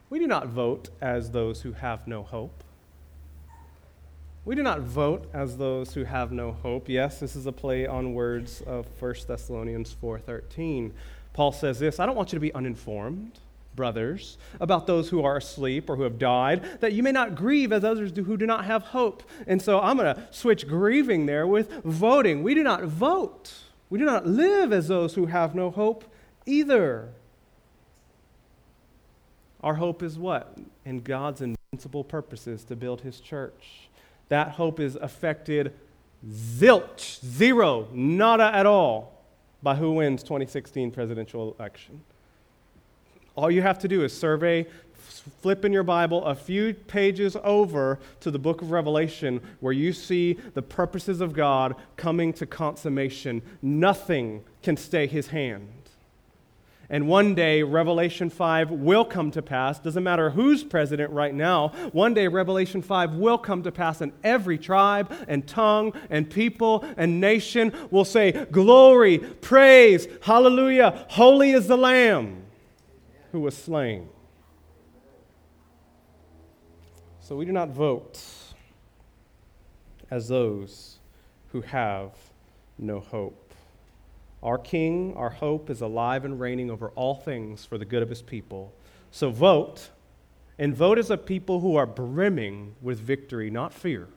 [0.09, 2.63] We do not vote as those who have no hope.
[4.45, 6.87] We do not vote as those who have no hope.
[6.87, 10.93] Yes, this is a play on words of 1 Thessalonians 4:13.
[11.33, 13.39] Paul says this, I don't want you to be uninformed,
[13.75, 17.73] brothers, about those who are asleep or who have died, that you may not grieve
[17.73, 19.23] as others do who do not have hope.
[19.45, 22.41] And so I'm going to switch grieving there with voting.
[22.41, 23.53] We do not vote.
[23.89, 26.05] We do not live as those who have no hope
[26.45, 27.09] either.
[29.67, 30.57] Our hope is what?
[30.85, 33.89] In God's invincible purposes to build his church.
[34.29, 35.73] That hope is affected
[36.25, 39.25] zilch, zero, nada at all
[39.61, 42.01] by who wins 2016 presidential election.
[43.35, 44.67] All you have to do is survey,
[45.41, 49.91] flip in your Bible a few pages over to the book of Revelation where you
[49.91, 53.41] see the purposes of God coming to consummation.
[53.61, 55.67] Nothing can stay his hand.
[56.89, 59.77] And one day, Revelation 5 will come to pass.
[59.77, 61.69] Doesn't matter who's president right now.
[61.91, 66.85] One day, Revelation 5 will come to pass, and every tribe and tongue and people
[66.95, 72.43] and nation will say, Glory, praise, hallelujah, holy is the Lamb
[73.33, 74.07] who was slain.
[77.19, 78.23] So we do not vote
[80.09, 80.99] as those
[81.51, 82.11] who have
[82.77, 83.46] no hope.
[84.43, 88.09] Our King, our hope, is alive and reigning over all things for the good of
[88.09, 88.73] his people.
[89.09, 89.89] So vote,
[90.59, 94.07] and vote as a people who are brimming with victory, not fear,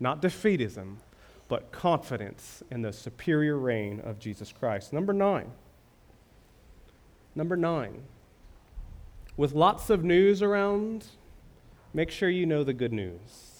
[0.00, 0.96] not defeatism,
[1.48, 4.92] but confidence in the superior reign of Jesus Christ.
[4.92, 5.52] Number nine.
[7.34, 8.02] Number nine.
[9.36, 11.06] With lots of news around,
[11.94, 13.51] make sure you know the good news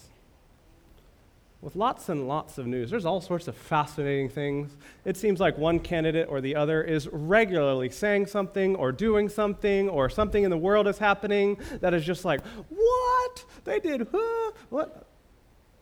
[1.63, 2.89] with lots and lots of news.
[2.89, 4.75] There's all sorts of fascinating things.
[5.05, 9.87] It seems like one candidate or the other is regularly saying something or doing something
[9.87, 13.45] or something in the world is happening that is just like, what?
[13.63, 14.51] They did, huh?
[14.69, 15.07] What?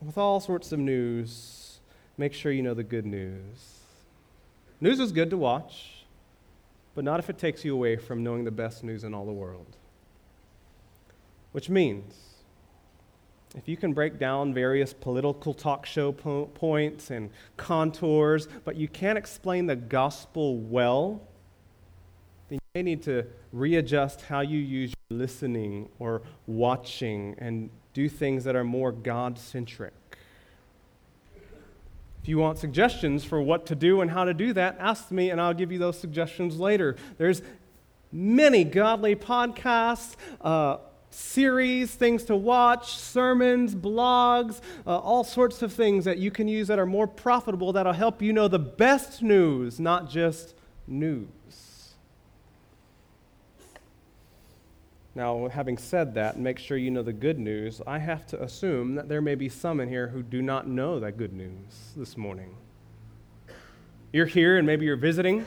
[0.05, 1.79] With all sorts of news,
[2.15, 3.79] make sure you know the good news.
[4.79, 6.05] News is good to watch,
[6.93, 9.31] but not if it takes you away from knowing the best news in all the
[9.31, 9.77] world.
[11.53, 12.13] Which means,
[13.55, 18.87] if you can break down various political talk show po- points and contours, but you
[18.87, 21.21] can't explain the gospel well,
[22.49, 28.07] then you may need to readjust how you use your listening or watching and do
[28.07, 29.93] things that are more God centric.
[32.21, 35.31] If you want suggestions for what to do and how to do that, ask me
[35.31, 36.95] and I'll give you those suggestions later.
[37.17, 37.41] There's
[38.11, 40.15] many godly podcasts.
[40.39, 40.77] Uh,
[41.11, 46.67] series, things to watch, sermons, blogs, uh, all sorts of things that you can use
[46.67, 50.55] that are more profitable that'll help you know the best news, not just
[50.87, 51.27] news.
[55.13, 57.81] Now, having said that, make sure you know the good news.
[57.85, 61.01] I have to assume that there may be some in here who do not know
[61.01, 62.55] that good news this morning.
[64.13, 65.45] You're here and maybe you're visiting.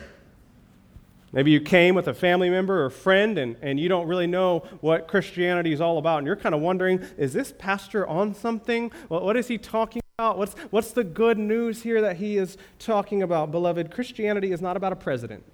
[1.34, 4.60] Maybe you came with a family member or friend and, and you don't really know
[4.80, 6.18] what Christianity is all about.
[6.18, 8.92] And you're kind of wondering, is this pastor on something?
[9.08, 10.38] What is he talking about?
[10.38, 13.50] What's, what's the good news here that he is talking about?
[13.50, 15.44] Beloved, Christianity is not about a president,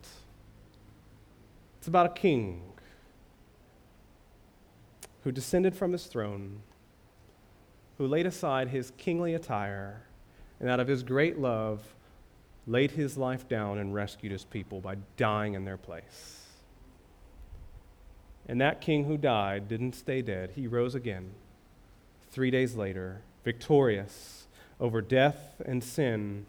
[1.78, 2.62] it's about a king
[5.24, 6.60] who descended from his throne,
[7.96, 10.02] who laid aside his kingly attire,
[10.60, 11.94] and out of his great love,
[12.70, 16.46] laid his life down and rescued his people by dying in their place.
[18.46, 21.32] And that king who died didn't stay dead, he rose again
[22.30, 24.46] three days later, victorious
[24.78, 26.46] over death and sin.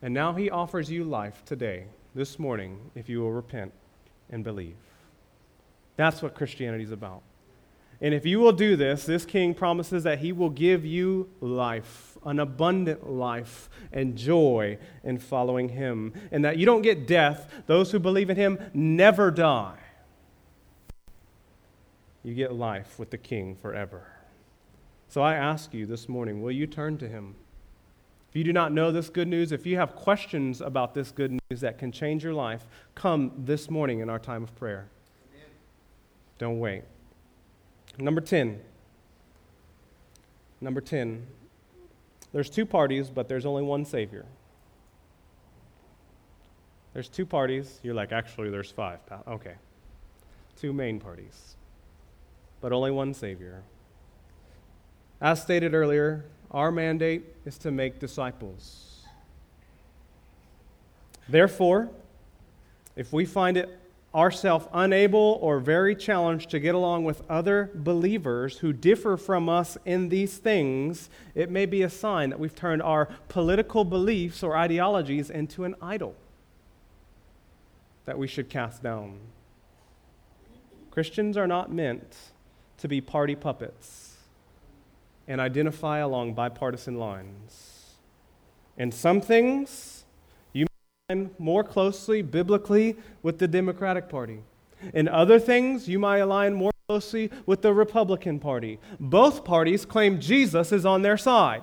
[0.00, 1.84] And now he offers you life today,
[2.14, 3.72] this morning, if you will repent
[4.30, 4.76] and believe.
[5.96, 7.22] That's what Christianity is about.
[8.02, 12.18] And if you will do this, this king promises that he will give you life,
[12.26, 16.12] an abundant life and joy in following him.
[16.32, 17.62] And that you don't get death.
[17.66, 19.78] Those who believe in him never die.
[22.24, 24.08] You get life with the king forever.
[25.08, 27.36] So I ask you this morning will you turn to him?
[28.30, 31.30] If you do not know this good news, if you have questions about this good
[31.30, 34.88] news that can change your life, come this morning in our time of prayer.
[35.34, 35.46] Amen.
[36.38, 36.82] Don't wait.
[37.98, 38.60] Number 10.
[40.60, 41.26] Number 10.
[42.32, 44.24] There's two parties, but there's only one Savior.
[46.94, 47.80] There's two parties.
[47.82, 49.00] You're like, actually, there's five.
[49.26, 49.54] Okay.
[50.56, 51.56] Two main parties,
[52.60, 53.62] but only one Savior.
[55.20, 59.04] As stated earlier, our mandate is to make disciples.
[61.28, 61.90] Therefore,
[62.96, 63.78] if we find it
[64.14, 69.78] ourselves unable or very challenged to get along with other believers who differ from us
[69.84, 74.56] in these things, it may be a sign that we've turned our political beliefs or
[74.56, 76.14] ideologies into an idol
[78.04, 79.18] that we should cast down.
[80.90, 82.16] Christians are not meant
[82.78, 84.16] to be party puppets
[85.26, 87.94] and identify along bipartisan lines.
[88.76, 90.01] In some things,
[91.38, 94.40] more closely biblically with the Democratic Party.
[94.92, 98.78] In other things, you might align more closely with the Republican Party.
[98.98, 101.62] Both parties claim Jesus is on their side.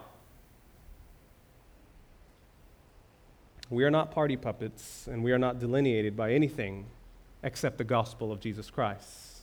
[3.70, 6.86] We are not party puppets, and we are not delineated by anything
[7.44, 9.42] except the gospel of Jesus Christ.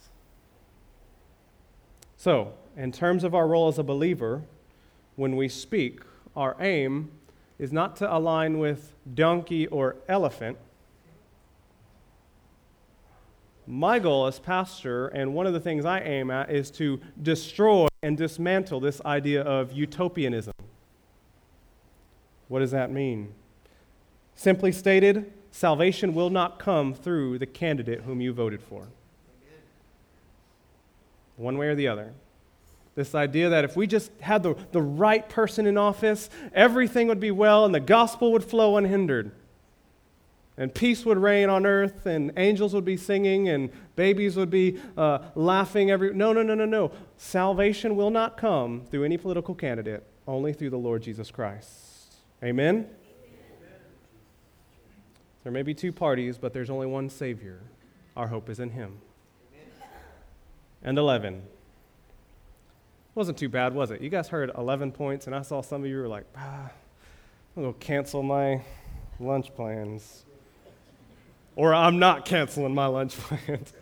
[2.17, 4.43] So, in terms of our role as a believer,
[5.15, 6.01] when we speak,
[6.35, 7.11] our aim
[7.59, 10.59] is not to align with donkey or elephant.
[13.67, 17.89] My goal as pastor, and one of the things I aim at, is to destroy
[18.03, 20.55] and dismantle this idea of utopianism.
[22.49, 23.35] What does that mean?
[24.37, 28.87] Simply stated, salvation will not come through the candidate whom you voted for
[31.37, 32.13] one way or the other.
[32.97, 37.21] This idea that if we just had the, the right person in office, everything would
[37.21, 39.31] be well and the gospel would flow unhindered.
[40.59, 44.81] And peace would reign on earth, and angels would be singing, and babies would be
[44.97, 46.15] uh, laughing every.
[46.15, 46.93] No, no, no, no, no.
[47.19, 52.15] Salvation will not come through any political candidate, only through the Lord Jesus Christ.
[52.43, 52.75] Amen?
[52.75, 52.87] Amen?
[55.43, 57.61] There may be two parties, but there's only one Savior.
[58.17, 59.03] Our hope is in Him
[60.83, 61.43] and 11.
[63.17, 64.03] Wasn't too bad, was it?
[64.03, 66.71] You guys heard 11 points, and I saw some of you were like, ah,
[67.57, 68.61] I'm going to cancel my
[69.19, 70.27] lunch plans.
[71.57, 73.73] Or I'm not canceling my lunch plans,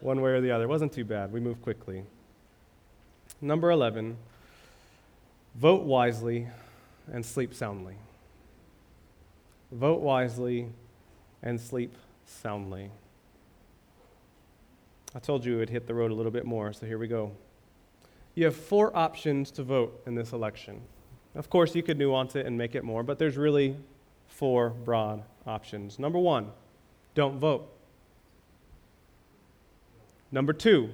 [0.00, 0.66] one way or the other.
[0.66, 1.34] Wasn't too bad.
[1.34, 2.04] We moved quickly.
[3.42, 4.16] Number 11
[5.54, 6.46] vote wisely
[7.12, 7.96] and sleep soundly.
[9.70, 10.70] Vote wisely
[11.42, 12.90] and sleep soundly.
[15.14, 17.08] I told you it would hit the road a little bit more, so here we
[17.08, 17.32] go.
[18.38, 20.80] You have four options to vote in this election.
[21.34, 23.76] Of course, you could nuance it and make it more, but there's really
[24.28, 25.98] four broad options.
[25.98, 26.52] Number one,
[27.16, 27.68] don't vote.
[30.30, 30.90] Number two,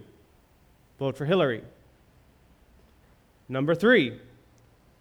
[0.99, 1.63] vote for Hillary.
[3.47, 4.19] Number three,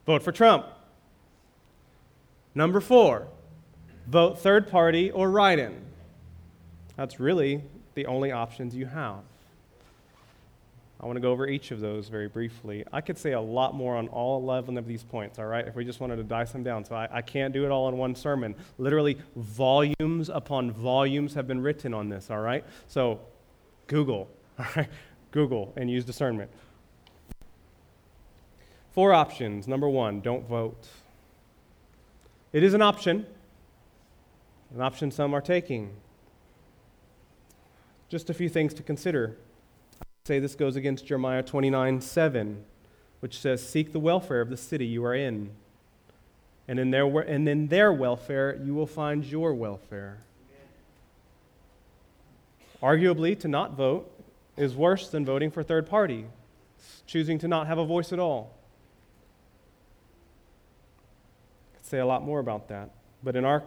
[0.05, 0.65] vote for Trump.
[2.53, 3.29] Number four,
[4.05, 5.79] vote third party or write in.
[6.97, 7.63] That's really
[7.93, 9.23] the only options you have.
[11.03, 12.85] I want to go over each of those very briefly.
[12.93, 15.75] I could say a lot more on all 11 of these points, all right, if
[15.75, 16.85] we just wanted to dice them down.
[16.85, 18.55] So I, I can't do it all in one sermon.
[18.77, 22.63] Literally, volumes upon volumes have been written on this, all right?
[22.87, 23.19] So
[23.87, 24.29] Google,
[24.59, 24.87] all right?
[25.31, 26.49] Google and use discernment.
[28.93, 29.67] Four options.
[29.67, 30.87] Number one, don't vote.
[32.53, 33.25] It is an option,
[34.73, 35.97] an option some are taking.
[38.07, 39.35] Just a few things to consider.
[40.25, 42.63] Say this goes against Jeremiah 29 7,
[43.19, 45.49] which says, Seek the welfare of the city you are in,
[46.65, 50.19] and in their, and in their welfare you will find your welfare.
[52.81, 54.09] Arguably, to not vote
[54.55, 56.25] is worse than voting for third party,
[57.05, 58.55] choosing to not have a voice at all.
[61.73, 62.91] I could say a lot more about that.
[63.23, 63.61] But in our,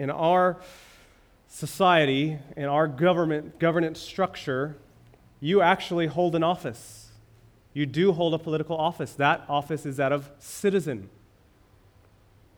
[0.00, 0.56] in our
[1.46, 4.76] society, in our government governance structure,
[5.44, 7.10] you actually hold an office.
[7.74, 9.12] You do hold a political office.
[9.12, 11.10] That office is that of citizen.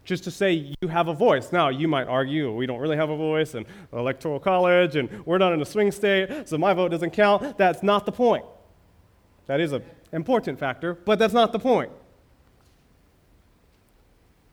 [0.04, 1.50] Just to say you have a voice.
[1.50, 5.38] Now, you might argue we don't really have a voice in electoral college and we're
[5.38, 7.58] not in a swing state, so my vote doesn't count.
[7.58, 8.44] That's not the point.
[9.46, 9.82] That is an
[10.12, 11.90] important factor, but that's not the point.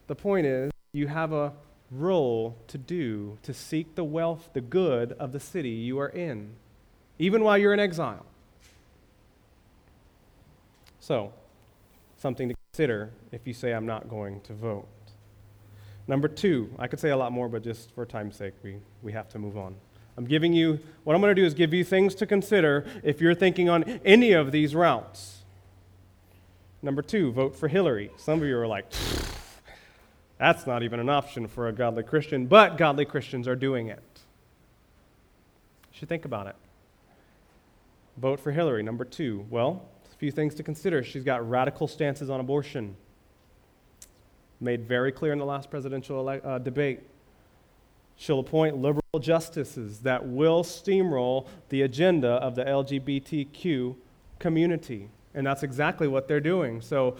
[0.07, 1.53] The point is you have a
[1.91, 6.55] role to do to seek the wealth, the good of the city you are in,
[7.23, 8.25] even while you're in exile.
[10.99, 11.31] So,
[12.17, 14.87] something to consider if you say, I'm not going to vote.
[16.05, 19.13] Number two, I could say a lot more, but just for time's sake, we, we
[19.13, 19.75] have to move on.
[20.17, 23.21] I'm giving you, what I'm going to do is give you things to consider if
[23.21, 25.43] you're thinking on any of these routes.
[26.81, 28.11] Number two, vote for Hillary.
[28.17, 28.85] Some of you are like,
[30.37, 34.03] that's not even an option for a godly Christian, but godly Christians are doing it.
[35.93, 36.55] You should think about it.
[38.17, 38.83] Vote for Hillary.
[38.83, 41.03] Number two, well, a few things to consider.
[41.03, 42.95] She's got radical stances on abortion,
[44.59, 47.01] made very clear in the last presidential ele- uh, debate.
[48.15, 53.95] She'll appoint liberal justices that will steamroll the agenda of the LGBTQ
[54.37, 55.09] community.
[55.35, 56.79] And that's exactly what they're doing.
[56.79, 57.17] So,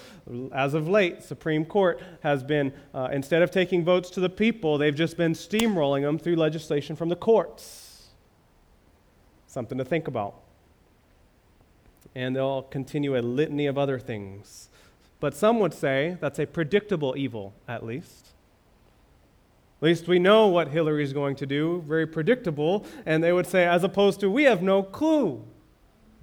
[0.54, 4.78] as of late, Supreme Court has been, uh, instead of taking votes to the people,
[4.78, 8.10] they've just been steamrolling them through legislation from the courts.
[9.48, 10.43] Something to think about.
[12.16, 14.70] And they'll continue a litany of other things.
[15.20, 18.28] But some would say that's a predictable evil, at least.
[19.82, 22.86] At least we know what Hillary is going to do, very predictable.
[23.06, 25.44] And they would say, as opposed to, we have no clue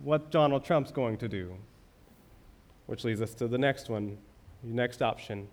[0.02, 1.54] what Donald Trump's going to do.
[2.86, 4.18] Which leads us to the next one,
[4.64, 5.48] the next option.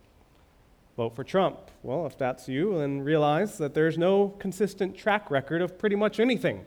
[0.96, 1.60] Vote for Trump.
[1.84, 6.20] Well, if that's you, then realize that there's no consistent track record of pretty much
[6.20, 6.66] anything.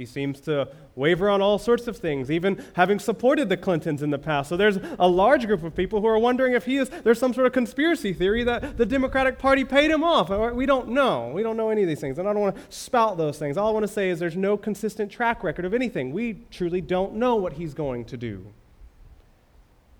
[0.00, 4.08] He seems to waver on all sorts of things, even having supported the Clintons in
[4.08, 4.48] the past.
[4.48, 7.34] So there's a large group of people who are wondering if he is, there's some
[7.34, 10.30] sort of conspiracy theory that the Democratic Party paid him off.
[10.30, 11.30] Uh, we don't know.
[11.34, 12.18] We don't know any of these things.
[12.18, 13.58] And I don't want to spout those things.
[13.58, 16.12] All I want to say is there's no consistent track record of anything.
[16.12, 18.46] We truly don't know what he's going to do.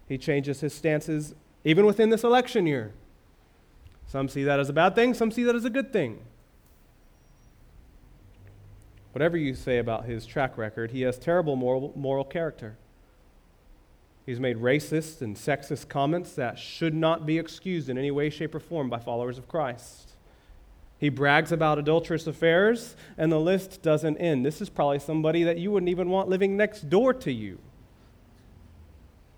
[0.09, 2.95] He changes his stances even within this election year.
[4.07, 6.21] Some see that as a bad thing, some see that as a good thing.
[9.13, 12.77] Whatever you say about his track record, he has terrible moral, moral character.
[14.25, 18.55] He's made racist and sexist comments that should not be excused in any way, shape,
[18.55, 20.13] or form by followers of Christ.
[20.99, 24.45] He brags about adulterous affairs, and the list doesn't end.
[24.45, 27.59] This is probably somebody that you wouldn't even want living next door to you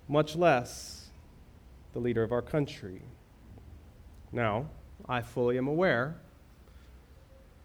[0.08, 1.10] much less
[1.92, 3.02] the leader of our country.
[4.30, 4.66] Now,
[5.08, 6.16] I fully am aware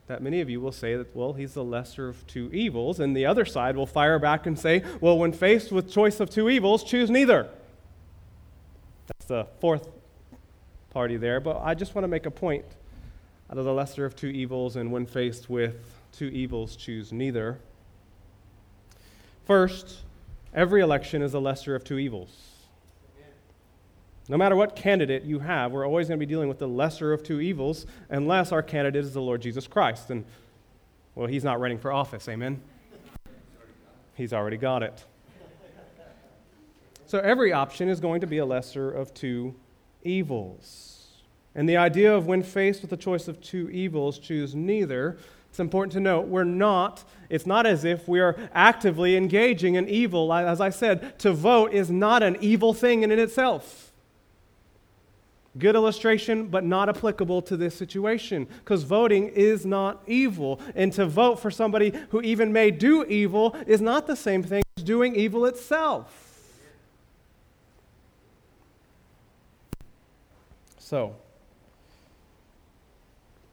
[0.07, 3.15] that many of you will say that, well, he's the lesser of two evils, and
[3.15, 6.49] the other side will fire back and say, well, when faced with choice of two
[6.49, 7.49] evils, choose neither.
[9.07, 9.87] That's the fourth
[10.89, 12.65] party there, but I just want to make a point
[13.51, 15.75] out of the lesser of two evils, and when faced with
[16.11, 17.59] two evils, choose neither.
[19.45, 20.03] First,
[20.53, 22.46] Every election is a lesser of two evils.
[24.29, 27.13] No matter what candidate you have, we're always going to be dealing with the lesser
[27.13, 30.09] of two evils unless our candidate is the Lord Jesus Christ.
[30.09, 30.25] And,
[31.15, 32.61] well, he's not running for office, amen?
[34.15, 35.05] He's already got it.
[37.05, 39.55] So every option is going to be a lesser of two
[40.03, 41.07] evils.
[41.55, 45.17] And the idea of when faced with the choice of two evils, choose neither
[45.57, 49.89] it's important to note we're not, it's not as if we are actively engaging in
[49.89, 50.31] evil.
[50.31, 53.86] As I said, to vote is not an evil thing in itself.
[55.57, 60.59] Good illustration, but not applicable to this situation because voting is not evil.
[60.75, 64.63] And to vote for somebody who even may do evil is not the same thing
[64.77, 66.23] as doing evil itself.
[70.77, 71.15] So,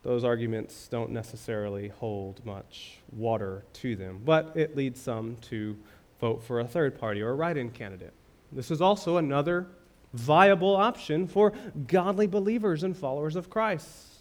[0.05, 5.77] those arguments don't necessarily hold much water to them, but it leads some to
[6.21, 8.13] vote for a third party or a write in candidate.
[8.53, 9.67] This is also another
[10.15, 11.53] viable option for
[11.87, 14.15] godly believers and followers of Christ.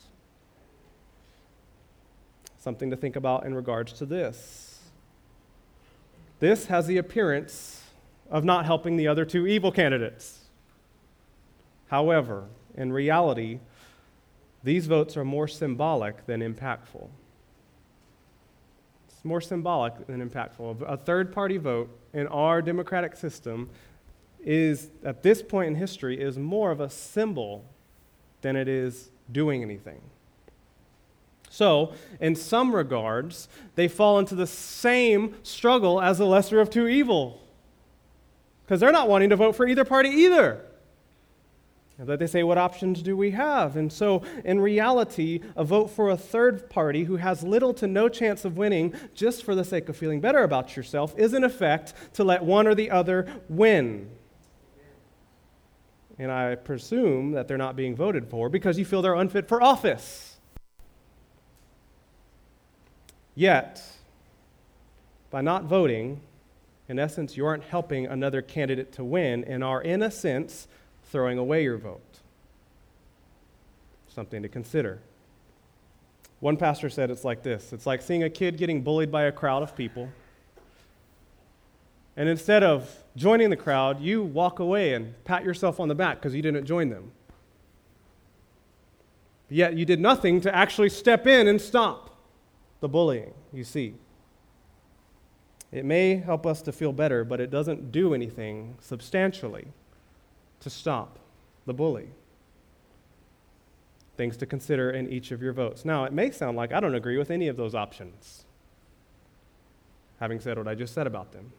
[2.59, 4.81] Something to think about in regards to this.
[6.39, 7.83] This has the appearance
[8.29, 10.39] of not helping the other two evil candidates.
[11.87, 13.59] However, in reality,
[14.63, 17.07] these votes are more symbolic than impactful.
[19.07, 20.81] It's more symbolic than impactful.
[20.89, 23.69] A third party vote in our democratic system
[24.43, 27.65] is, at this point in history, is more of a symbol
[28.41, 30.01] than it is doing anything.
[31.49, 36.87] So, in some regards, they fall into the same struggle as the lesser of two
[36.87, 37.39] evils.
[38.65, 40.65] Because they're not wanting to vote for either party either.
[41.99, 43.75] But they say, what options do we have?
[43.75, 48.09] And so, in reality, a vote for a third party who has little to no
[48.09, 51.93] chance of winning just for the sake of feeling better about yourself is, in effect,
[52.13, 54.09] to let one or the other win.
[56.23, 59.61] And I presume that they're not being voted for because you feel they're unfit for
[59.61, 60.37] office.
[63.35, 63.83] Yet,
[65.31, 66.21] by not voting,
[66.87, 70.69] in essence, you aren't helping another candidate to win and are, in a sense,
[71.11, 72.19] throwing away your vote.
[74.07, 74.99] Something to consider.
[76.39, 79.31] One pastor said it's like this it's like seeing a kid getting bullied by a
[79.33, 80.07] crowd of people.
[82.15, 86.17] And instead of joining the crowd, you walk away and pat yourself on the back
[86.17, 87.11] because you didn't join them.
[89.49, 92.15] Yet you did nothing to actually step in and stop
[92.81, 93.95] the bullying, you see.
[95.71, 99.67] It may help us to feel better, but it doesn't do anything substantially
[100.59, 101.17] to stop
[101.65, 102.09] the bully.
[104.15, 105.85] things to consider in each of your votes.
[105.85, 108.45] Now, it may sound like I don't agree with any of those options,
[110.19, 111.51] having said what I just said about them.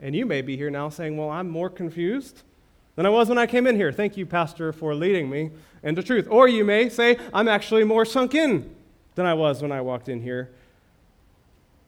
[0.00, 2.42] And you may be here now saying, Well, I'm more confused
[2.96, 3.92] than I was when I came in here.
[3.92, 5.50] Thank you, Pastor, for leading me
[5.82, 6.26] into truth.
[6.30, 8.74] Or you may say, I'm actually more sunk in
[9.14, 10.50] than I was when I walked in here.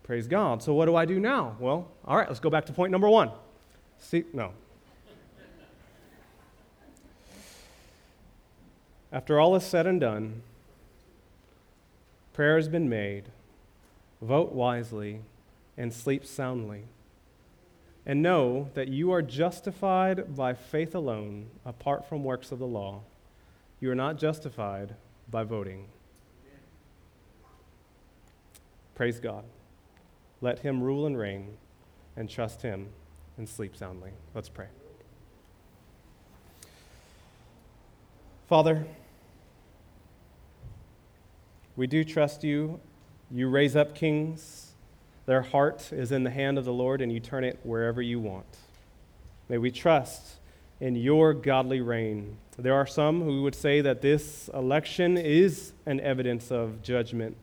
[0.02, 0.62] Praise God.
[0.62, 1.56] So, what do I do now?
[1.58, 3.30] Well, all right, let's go back to point number one.
[3.98, 4.52] See, no.
[9.10, 10.42] After all is said and done,
[12.32, 13.26] prayer has been made,
[14.20, 15.20] vote wisely,
[15.78, 16.82] and sleep soundly.
[18.06, 23.00] And know that you are justified by faith alone, apart from works of the law.
[23.80, 24.94] You are not justified
[25.30, 25.86] by voting.
[28.94, 29.44] Praise God.
[30.40, 31.56] Let Him rule and reign,
[32.16, 32.88] and trust Him
[33.38, 34.10] and sleep soundly.
[34.34, 34.66] Let's pray.
[38.46, 38.86] Father,
[41.76, 42.78] we do trust you.
[43.30, 44.73] You raise up kings.
[45.26, 48.20] Their heart is in the hand of the Lord, and you turn it wherever you
[48.20, 48.46] want.
[49.48, 50.36] May we trust
[50.80, 52.36] in your godly reign.
[52.58, 57.36] There are some who would say that this election is an evidence of judgment.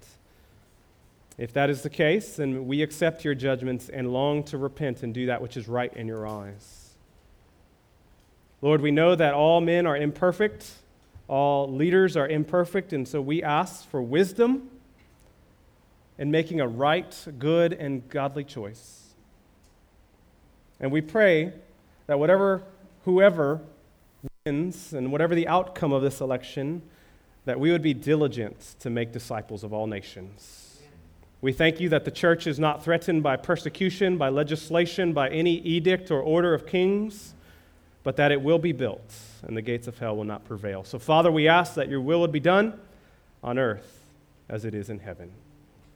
[1.38, 5.14] If that is the case, then we accept your judgments and long to repent and
[5.14, 6.90] do that which is right in your eyes.
[8.62, 10.72] Lord, we know that all men are imperfect
[11.32, 14.70] all leaders are imperfect, and so we ask for wisdom
[16.22, 19.16] in making a right, good, and godly choice.
[20.80, 21.52] And we pray
[22.06, 22.62] that whatever,
[23.06, 23.60] whoever
[24.46, 26.84] wins, and whatever the outcome of this election,
[27.46, 30.78] that we would be diligent to make disciples of all nations.
[31.42, 35.58] We thank you that the church is not threatened by persecution, by legislation, by any
[35.62, 37.34] edict or order of kings,
[38.04, 39.12] but that it will be built
[39.42, 40.84] and the gates of hell will not prevail.
[40.84, 42.80] So, Father, we ask that your will would be done
[43.44, 44.02] on earth
[44.48, 45.32] as it is in heaven.